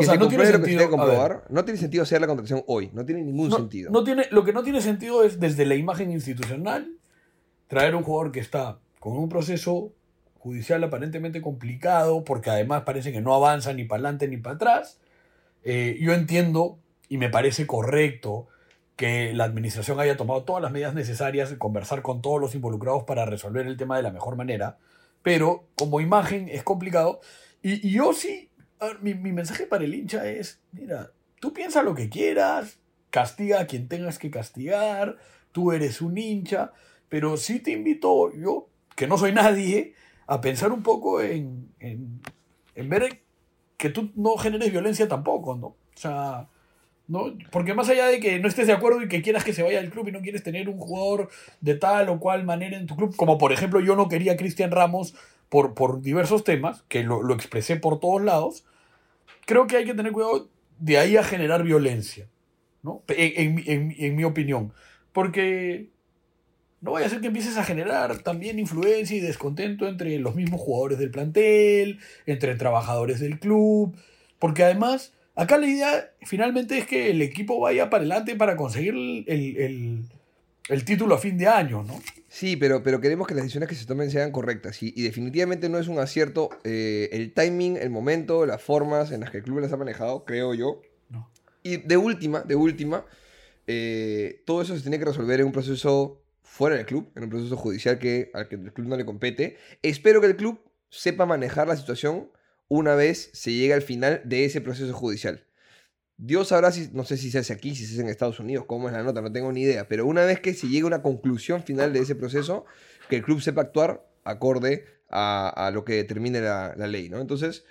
[0.01, 0.89] O sea, se no tiene sentido.
[0.89, 1.45] comprobar.
[1.51, 2.89] No tiene sentido hacer la contratación hoy.
[2.93, 3.91] No tiene ningún no- sentido.
[3.91, 6.93] no tiene, lo que no tiene sentido es desde la imagen institucional
[7.67, 9.93] traer un jugador que está con un proceso
[10.39, 15.01] judicial aparentemente complicado, porque además parece que no avanza ni para adelante ni para atrás.
[15.71, 16.79] Eh, yo entiendo
[17.11, 18.49] y me parece correcto
[18.97, 23.27] que la administración haya tomado todas las medidas necesarias, conversar con todos los involucrados para
[23.27, 24.79] resolver el tema de la mejor manera,
[25.23, 27.21] pero como imagen es complicado.
[27.61, 28.49] Y, yo sí,
[29.03, 32.79] mi, mi mensaje para el hincha es, mira, tú piensa lo que quieras,
[33.11, 35.19] castiga a quien tengas que castigar,
[35.53, 36.73] tú eres un hincha,
[37.11, 39.93] pero sí te invito, yo, que no soy nadie,
[40.27, 43.28] a pensar un poco en, en ver
[43.79, 45.67] que tú no generes violencia tampoco, ¿no?
[45.69, 46.49] O sea,
[47.07, 47.33] ¿no?
[47.51, 49.79] Porque más allá de que no estés de acuerdo y que quieras que se vaya
[49.79, 51.31] al club y no quieres tener un jugador
[51.63, 54.37] de tal o cual manera en tu club, como por ejemplo yo no quería a
[54.37, 55.15] Cristian Ramos
[55.49, 58.67] por, por diversos temas, que lo, lo expresé por todos lados,
[59.47, 60.49] creo que hay que tener cuidado
[60.79, 62.29] de ahí a generar violencia,
[62.83, 63.03] ¿no?
[63.09, 64.73] En, en- en- en mi opinión.
[65.13, 65.89] Porque
[66.81, 70.61] no vaya a ser que empieces a generar también influencia y descontento entre los mismos
[70.61, 73.97] jugadores del plantel, entre trabajadores del club,
[74.39, 78.95] porque además, acá la idea finalmente es que el equipo vaya para adelante para conseguir
[78.95, 80.05] el, el-
[80.69, 82.01] el- título a fin de año, ¿no?
[82.29, 84.83] Sí, pero, pero queremos que las decisiones que se tomen sean correctas.
[84.83, 89.21] Y, y definitivamente no es un acierto eh, el timing, el momento, las formas en
[89.21, 90.83] las que el club las ha manejado, creo yo.
[91.09, 91.31] No.
[91.63, 93.05] Y de última, de última,
[93.67, 96.21] eh, todo eso se tiene que resolver en un proceso
[96.59, 99.57] fuera del club, en un proceso judicial que, al que el club no le compete.
[99.83, 102.33] Espero que el club sepa manejar la situación
[102.67, 105.45] una vez se llegue al final de ese proceso judicial.
[106.17, 108.65] Dios sabrá si, no sé si se hace aquí, si se hace en Estados Unidos,
[108.67, 109.87] cómo es la nota, no tengo ni idea.
[109.87, 112.65] Pero una vez que se llegue a una conclusión final de ese proceso,
[113.09, 117.21] que el club sepa actuar acorde a, a lo que determine la, la ley, ¿no?
[117.21, 117.67] Entonces,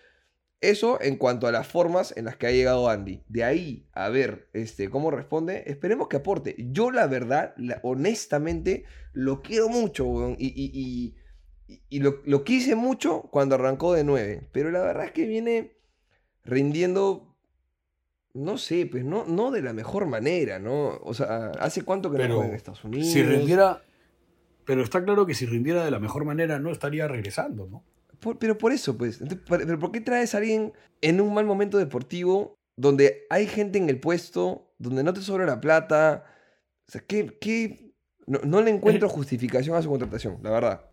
[0.60, 3.22] Eso en cuanto a las formas en las que ha llegado Andy.
[3.30, 6.56] De ahí a ver este, cómo responde, esperemos que aporte.
[6.72, 8.84] Yo la verdad, la- honestamente,
[9.14, 11.16] lo quiero mucho, weón, y, y-
[11.90, 14.50] y- lo, lo quise mucho cuando arrancó de 9.
[14.52, 15.78] Pero la verdad es que viene
[16.44, 17.36] rindiendo,
[18.34, 20.98] no sé, pues no, no de la mejor manera, ¿no?
[21.04, 23.08] O sea, ¿hace cuánto que no juega en Estados Unidos?
[23.08, 23.84] Si rindiera.
[24.66, 27.84] Pero está claro que si rindiera de la mejor manera no estaría regresando, ¿no?
[28.20, 29.22] Por- pero por eso, pues.
[29.22, 33.78] Entonces, pero ¿por qué traes a alguien en un mal momento deportivo donde hay gente
[33.78, 36.26] en el puesto, donde no te sobra la plata?
[36.88, 37.92] O sea, ¿qué, qué?
[38.26, 40.86] No, no le encuentro justificación a su contratación, la verdad.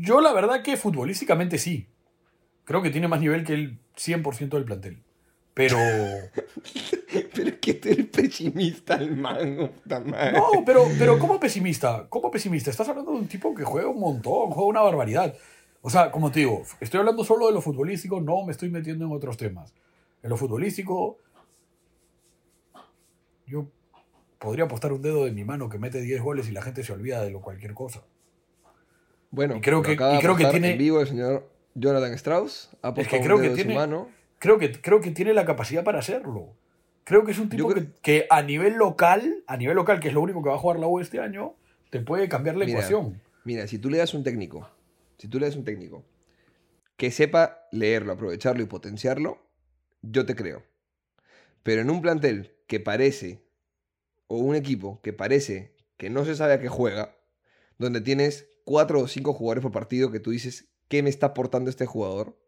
[0.00, 1.88] Yo la verdad que futbolísticamente sí.
[2.64, 5.02] Creo que tiene más nivel que el 100% del plantel.
[5.52, 5.76] Pero...
[7.34, 9.16] Pero es que tú eres pesimista, el
[9.70, 10.32] puta madre.
[10.32, 12.06] No, pero, pero ¿cómo pesimista?
[12.08, 12.70] ¿Cómo pesimista?
[12.70, 15.34] Estás hablando de un tipo que juega un montón, juega una barbaridad.
[15.86, 19.04] O sea, como te digo, estoy hablando solo de lo futbolístico, no me estoy metiendo
[19.04, 19.74] en otros temas.
[20.22, 21.18] En lo futbolístico,
[23.46, 23.66] yo
[24.38, 26.92] podría apostar un dedo de mi mano que mete 10 goles y la gente se
[26.94, 28.02] olvida de lo cualquier cosa.
[29.30, 32.70] Bueno, y creo que- acaba y creo que tiene- en vivo el señor Jonathan Strauss.
[32.82, 34.08] Ha Es que apostado un creo que dedo de su tiene- mano.
[34.38, 36.48] Creo que, creo que tiene la capacidad para hacerlo.
[37.04, 40.08] Creo que es un tipo creo- que, que a nivel local, a nivel local, que
[40.08, 41.54] es lo único que va a jugar la U este año,
[41.90, 43.20] te puede cambiar la Mira, ecuación.
[43.44, 44.66] Mira, si tú le das un técnico,
[45.24, 46.04] si tú le das un técnico
[46.98, 49.38] que sepa leerlo, aprovecharlo y potenciarlo,
[50.02, 50.62] yo te creo.
[51.62, 53.42] Pero en un plantel que parece,
[54.26, 57.16] o un equipo que parece que no se sabe a qué juega,
[57.78, 61.70] donde tienes cuatro o cinco jugadores por partido que tú dices, ¿qué me está aportando
[61.70, 62.38] este jugador?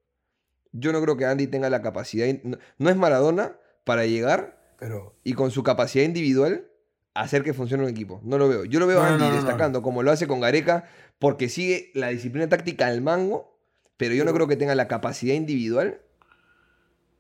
[0.73, 5.17] Yo no creo que Andy tenga la capacidad, no, no es Maradona para llegar Pero
[5.25, 6.71] y con su capacidad individual
[7.21, 8.21] hacer que funcione un equipo.
[8.25, 8.65] No lo veo.
[8.65, 9.43] Yo lo veo No, a no, Andy no, no, no.
[9.43, 10.85] destacando como lo hace con Gareca
[11.19, 13.59] porque sigue la disciplina táctica al mango,
[13.97, 16.01] pero yo no creo que tenga la capacidad individual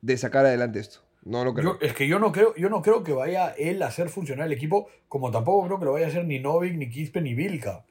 [0.02, 1.00] de sacar adelante esto.
[1.24, 1.72] No lo creo.
[1.72, 4.46] yo- es que yo no creo, yo no creo que vaya él a hacer funcionar
[4.46, 7.34] el equipo, como tampoco creo que lo vaya a hacer ni Novik, ni Quispe, ni
[7.34, 7.84] Vilca.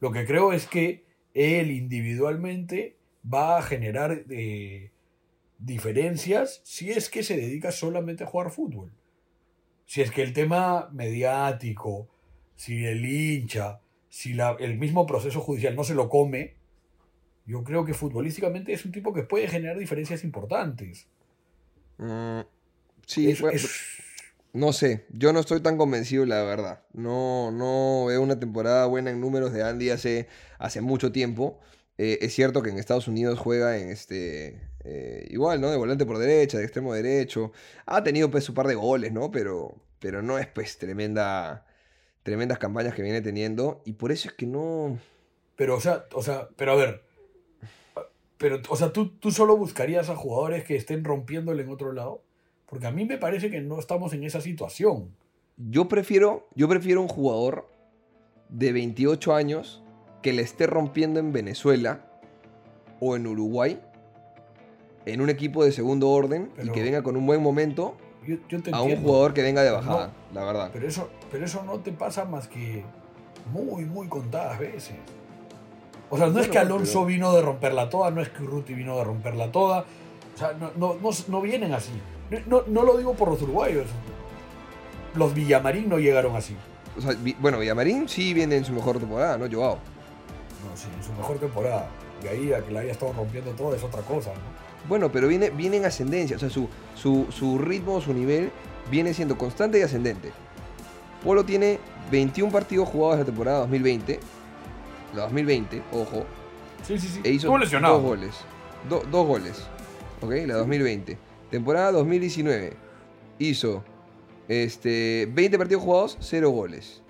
[0.00, 4.90] Lo que creo es que él individualmente va a generar eh,
[5.58, 8.92] diferencias si es que se dedica solamente a jugar fútbol.
[9.90, 12.06] Si es que el tema mediático,
[12.54, 16.54] si el hincha, si la- el mismo proceso judicial no se lo come,
[17.44, 21.08] yo creo que futbolísticamente es un tipo que puede generar diferencias importantes.
[21.98, 22.42] Mm,
[23.04, 23.68] sí, Es- bueno, es-
[24.52, 25.06] no sé.
[25.10, 26.84] Yo no estoy tan convencido, la verdad.
[26.92, 30.28] No, no veo una temporada buena en números de Andy hace,
[30.60, 31.58] hace mucho tiempo.
[31.98, 34.69] Eh, es cierto que en Estados Unidos juega en este.
[34.84, 35.70] Eh, igual, ¿no?
[35.70, 37.52] De volante por derecha, de extremo derecho.
[37.86, 39.30] Ha tenido pues su par de goles, ¿no?
[39.30, 41.66] Pero, pero no es pues tremenda.
[42.22, 43.82] Tremendas campañas que viene teniendo.
[43.84, 44.98] Y por eso es que no.
[45.56, 47.02] Pero, o sea, o sea, pero a ver.
[48.36, 52.22] Pero, o sea, ¿tú, tú solo buscarías a jugadores que estén rompiéndole en otro lado.
[52.66, 55.14] Porque a mí me parece que no estamos en esa situación.
[55.56, 57.68] Yo prefiero, yo prefiero un jugador
[58.48, 59.82] de 28 años
[60.22, 62.06] que le esté rompiendo en Venezuela
[63.00, 63.80] o en Uruguay
[65.06, 67.96] en un equipo de segundo orden y Pero- que venga con un buen momento
[68.26, 70.70] Yo, yo te a un jugador que venga de bajada, la verdad.
[70.72, 72.84] Pero eso, pero eso no te pasa más que
[73.52, 74.94] muy, muy contadas veces.
[76.10, 78.74] O sea, no es que Alonso pero- vino de romperla toda, no es que Urruti
[78.74, 79.84] vino de romperla toda.
[80.34, 81.92] O sea, no, no, no, no vienen así.
[82.46, 83.86] No, no lo digo por los uruguayos.
[85.14, 86.56] Los Villamarín no llegaron así.
[86.96, 89.46] O sea, bueno, Villamarín sí viene en su mejor temporada, ¿no?
[89.50, 89.74] Joao.
[89.76, 91.88] No, sí, en su mejor temporada.
[92.22, 94.69] Y ahí a que la haya estado rompiendo todo es otra cosa, ¿no?
[94.88, 96.36] Bueno, pero viene, viene en ascendencia.
[96.36, 98.50] O sea, su, su, su ritmo, su nivel
[98.90, 100.30] viene siendo constante y ascendente.
[101.24, 101.78] Polo tiene
[102.10, 104.20] 21 partidos jugados en la temporada 2020.
[105.14, 106.24] La 2020, ojo.
[106.86, 107.20] Sí, sí, sí.
[107.24, 107.48] E hizo
[107.94, 108.34] dos goles.
[108.88, 109.62] Do- dos goles.
[110.22, 110.30] ¿Ok?
[110.46, 111.18] La 2020.
[111.50, 112.72] Temporada 2019.
[113.38, 113.84] Hizo
[114.48, 117.02] este, 20 partidos jugados, 0 goles.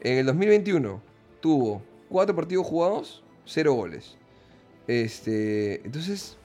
[0.00, 1.00] En el 2021
[1.40, 4.16] tuvo 4 partidos jugados, 0 goles.
[4.86, 6.36] Este, entonces,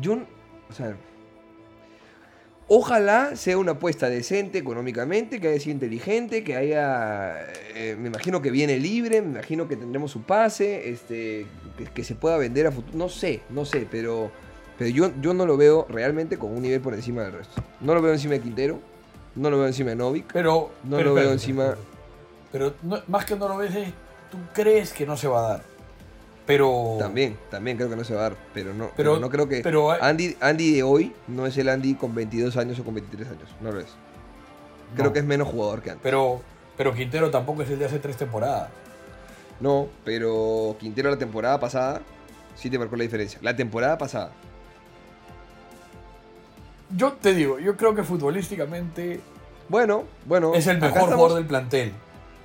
[0.00, 0.18] yo,
[0.70, 0.96] o sea,
[2.68, 7.36] ojalá sea una apuesta decente económicamente, que haya sido inteligente, que haya,
[7.74, 12.04] eh, me imagino que viene libre, me imagino que tendremos su pase, este, que, que
[12.04, 14.30] se pueda vender a futuro, no sé, no sé, pero,
[14.78, 17.62] pero yo, yo no lo veo realmente con un nivel por encima del resto.
[17.80, 18.78] No lo veo encima de Quintero,
[19.34, 20.70] no lo veo encima de Novik, Pero.
[20.84, 21.74] No pero lo veo encima-.
[22.50, 23.88] Pero no- más que no lo ves, es,
[24.30, 25.73] tú crees que no se va a dar.
[26.46, 26.96] Pero.
[26.98, 29.48] también, también creo que no se va a dar, pero no, Pero- pero no creo
[29.48, 29.60] que...
[29.62, 29.90] Pero.
[29.92, 33.48] Andy, Andy de hoy no es el Andy con 22 años o con 23 años,
[33.60, 33.86] no lo es.
[34.94, 35.12] Creo no.
[35.12, 36.02] que es menos jugador que antes.
[36.02, 36.42] Pero,
[36.76, 38.68] pero Quintero tampoco es el de hace tres temporadas.
[39.60, 42.02] No, pero Quintero la temporada pasada
[42.56, 43.38] sí te marcó la diferencia.
[43.42, 44.30] La temporada pasada.
[46.94, 49.20] yo te digo, yo creo que futbolísticamente
[49.68, 50.54] Bueno, bueno.
[50.54, 51.92] es el mejor estamos- jugador del plantel.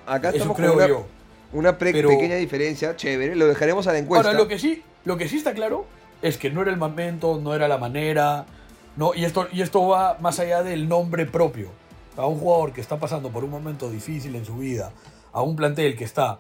[0.08, 1.06] Acá Eso estamos con creo una, yo.
[1.54, 3.36] Una Pero- pequeña diferencia, chévere.
[3.36, 4.28] Lo dejaremos a la encuesta.
[4.30, 5.86] Ahora, lo que sí, lo que sí está claro
[6.22, 8.46] es que no era el momento, no era la manera,
[8.98, 11.70] no, y esto, y esto va más allá del nombre propio.
[12.18, 14.92] A un jugador que está pasando por un momento difícil en su vida,
[15.32, 16.40] a un plantel que está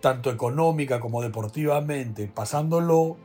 [0.00, 3.16] tanto económica como deportivamente pasándolo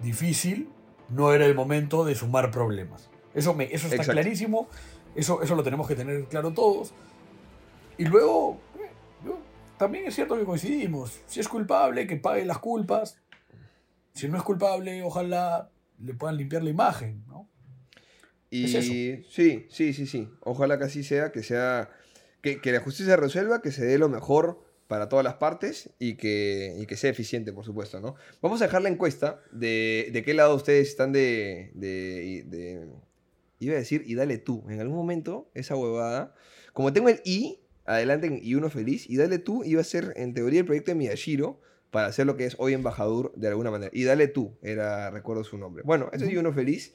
[0.00, 0.68] difícil,
[1.08, 3.08] no era el momento de sumar problemas.
[3.34, 4.12] Eso, me, eso está Exacto.
[4.12, 4.66] clarísimo,
[5.14, 6.92] eso, eso lo tenemos que tener claro todos.
[7.98, 8.58] Y luego,
[9.82, 11.20] también es cierto que coincidimos.
[11.26, 13.18] Si es culpable, que pague las culpas.
[14.14, 17.48] Si no es culpable, ojalá le puedan limpiar la imagen, ¿no?
[18.50, 18.92] Y Es eso.
[18.92, 20.28] sí, sí, sí, sí.
[20.42, 21.90] Ojalá que así sea, que sea.
[22.42, 26.14] Que, que la justicia resuelva, que se dé lo mejor para todas las partes y
[26.16, 28.14] que, y que sea eficiente, por supuesto, ¿no?
[28.42, 32.88] Vamos a dejar la encuesta de, de qué lado ustedes están de, de, de-
[33.58, 34.64] Iba a decir, y dale tú.
[34.68, 36.34] En algún momento, esa huevada.
[36.72, 40.12] Como tengo el I, adelante en y uno feliz, y dale tú iba a ser,
[40.16, 41.60] en teoría, el proyecto de Miyashiro
[41.90, 43.90] para hacer lo que es hoy embajador de alguna manera.
[43.94, 45.82] Y dale tú, era, recuerdo su nombre.
[45.84, 46.94] Bueno, ese es y uno feliz.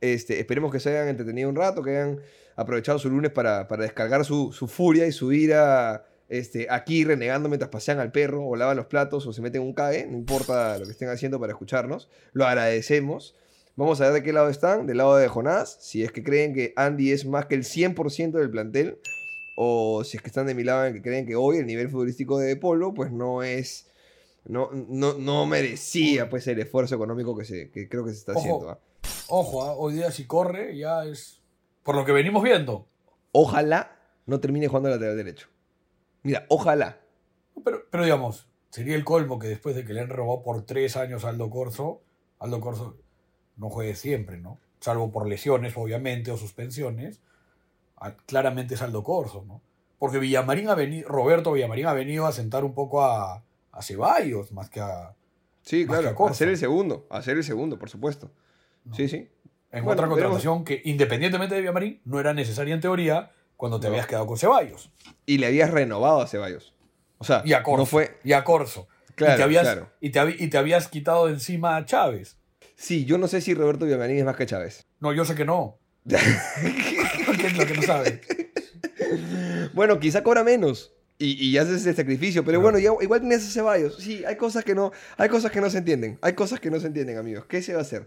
[0.00, 2.20] Este, esperemos que se hayan entretenido un rato, que hayan
[2.56, 7.48] aprovechado su lunes para, para descargar su, su furia y su ira este, aquí renegando
[7.48, 10.78] mientras pasean al perro o lavan los platos o se meten un cague, no importa
[10.78, 13.36] lo que estén haciendo para escucharnos, lo agradecemos.
[13.74, 16.54] Vamos a ver de qué lado están, del lado de Jonás, si es que creen
[16.54, 19.00] que Andy es más que el 100% del plantel
[19.62, 21.90] o si es que están de mi lado en que creen que hoy el nivel
[21.90, 23.90] futbolístico de Polo pues no es...
[24.46, 28.32] No, no, no merecía pues el esfuerzo económico que, se, que creo que se está
[28.32, 28.40] Ojo.
[28.40, 28.70] haciendo.
[28.70, 28.80] ¿ah?
[29.28, 29.74] Ojo, ¿ah?
[29.74, 31.42] hoy día si corre ya es...
[31.82, 32.88] Por lo que venimos viendo.
[33.32, 35.48] Ojalá no termine jugando lateral derecho.
[36.22, 36.98] Mira, ojalá.
[37.62, 40.96] Pero, pero digamos, sería el colmo que después de que le han robado por tres
[40.96, 42.00] años a Aldo Corso,
[42.38, 42.96] Aldo Corso
[43.58, 44.58] no juegue siempre, ¿no?
[44.80, 47.20] Salvo por lesiones, obviamente, o suspensiones.
[48.26, 49.60] Claramente es Aldo Corso, ¿no?
[49.98, 54.52] Porque Villamarín ha venido, Roberto Villamarín ha venido a sentar un poco a, a Ceballos,
[54.52, 55.14] más que a,
[55.62, 56.08] Sí, Más que claro.
[56.08, 56.32] a Corso.
[56.32, 57.06] Hacer el segundo.
[57.10, 58.30] Hacer el segundo, por supuesto.
[58.84, 58.94] ¿no?
[58.94, 59.28] Sí, sí.
[59.72, 63.86] en Bueno, otra contratación que, independientemente de Villamarín, no era necesaria en teoría cuando te
[63.88, 63.92] No.
[63.92, 64.90] habías quedado con Ceballos.
[65.26, 66.74] Y le habías renovado a Ceballos.
[67.18, 67.78] O sea, Y a Corso.
[67.78, 68.18] no fue.
[68.24, 68.88] Y a Corso.
[69.16, 69.90] Claro, y, te habías, claro.
[70.00, 72.38] y, te, y te habías quitado de encima a Chávez.
[72.74, 74.86] Sí, yo no sé si Roberto Villamarín es más que Chávez.
[74.98, 75.76] No, yo sé que no.
[77.38, 78.20] ¿Qué es lo que no sabe?
[79.74, 80.92] Bueno, quizá cobra menos.
[81.18, 82.44] Y, y haces ese sacrificio.
[82.44, 83.96] Pero bueno, ya- igual tienes a Ceballos.
[83.98, 84.90] Sí, hay cosas que no.
[85.18, 86.18] Hay cosas que no se entienden.
[86.22, 87.44] Hay cosas que no se entienden, amigos.
[87.46, 88.06] ¿Qué se va a hacer?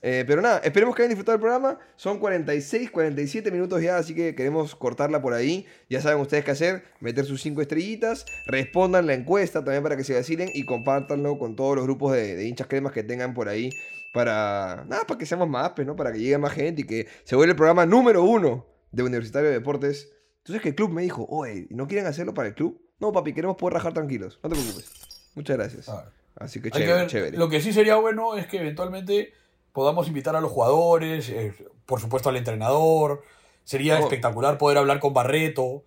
[0.00, 1.78] Eh, pero nada, esperemos que hayan disfrutado el programa.
[1.96, 5.66] Son 46, 47 minutos ya, así que queremos cortarla por ahí.
[5.88, 10.04] Ya saben ustedes qué hacer, meter sus 5 estrellitas, respondan la encuesta también para que
[10.04, 13.48] se vacilen y compártanlo con todos los grupos de, de hinchas cremas que tengan por
[13.48, 13.70] ahí
[14.12, 15.96] para, nada, para que seamos más, pues, ¿no?
[15.96, 19.48] Para que llegue más gente y que se vuelva el programa número uno de Universitario
[19.48, 20.10] de Deportes.
[20.38, 22.80] Entonces que el club me dijo, oye, ¿no quieren hacerlo para el club?
[23.00, 24.40] No, papi, queremos poder rajar tranquilos.
[24.42, 24.90] No te preocupes.
[25.34, 25.88] Muchas gracias.
[25.88, 27.36] Ah, Así que chévere, ver, chévere.
[27.36, 29.32] Lo que sí sería bueno es que eventualmente
[29.72, 31.52] podamos invitar a los jugadores, eh,
[31.84, 33.22] por supuesto al entrenador.
[33.64, 35.84] Sería espectacular poder hablar con Barreto.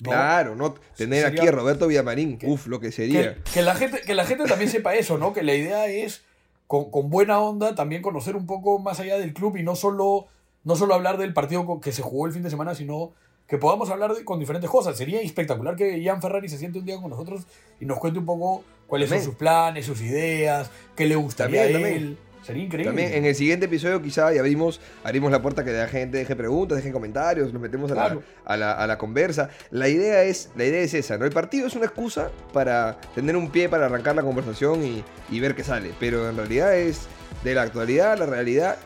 [0.00, 0.10] ¿no?
[0.10, 2.36] Claro, no tener Sería- aquí a Roberto Villamarín.
[2.36, 3.34] que- Uf, lo que sería.
[3.36, 5.32] Que, que la gente, que la gente también sepa eso, ¿no?
[5.32, 6.24] Que la idea es,
[6.72, 10.24] con, con buena onda, también conocer un poco más allá del club y no solo,
[10.64, 13.12] no solo hablar del partido que se jugó el fin de semana, sino
[13.46, 14.96] que podamos hablar de- con diferentes cosas.
[14.96, 17.42] Sería espectacular que Ian Ferrari se siente un día con nosotros
[17.78, 19.22] y nos cuente un poco cuáles También.
[19.24, 21.92] son sus planes, sus ideas, qué le gustaría También, a él.
[21.94, 22.18] también.
[22.42, 22.88] Sería increíble.
[22.90, 26.34] También en el siguiente episodio quizá y abrimos, abrimos la puerta que la gente deje
[26.34, 28.22] preguntas, dejen comentarios, nos metemos a, Claro.
[28.46, 29.48] la, a, la, a la conversa.
[29.70, 31.24] La idea, es, la idea es esa, ¿no?
[31.24, 35.40] El partido es una excusa para tener un pie para arrancar la conversación y, y
[35.40, 35.92] ver qué sale.
[36.00, 37.02] Pero en realidad es
[37.44, 38.76] de la actualidad, la realidad,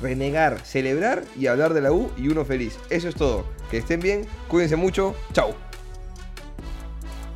[0.00, 2.78] renegar, celebrar y hablar de la U y uno feliz.
[2.88, 3.44] Eso es todo.
[3.70, 5.54] Que estén bien, cuídense mucho, chau.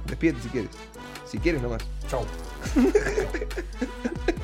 [0.07, 0.71] Despídete si quieres.
[1.31, 1.83] Si quieres nomás.
[2.09, 2.25] Chau.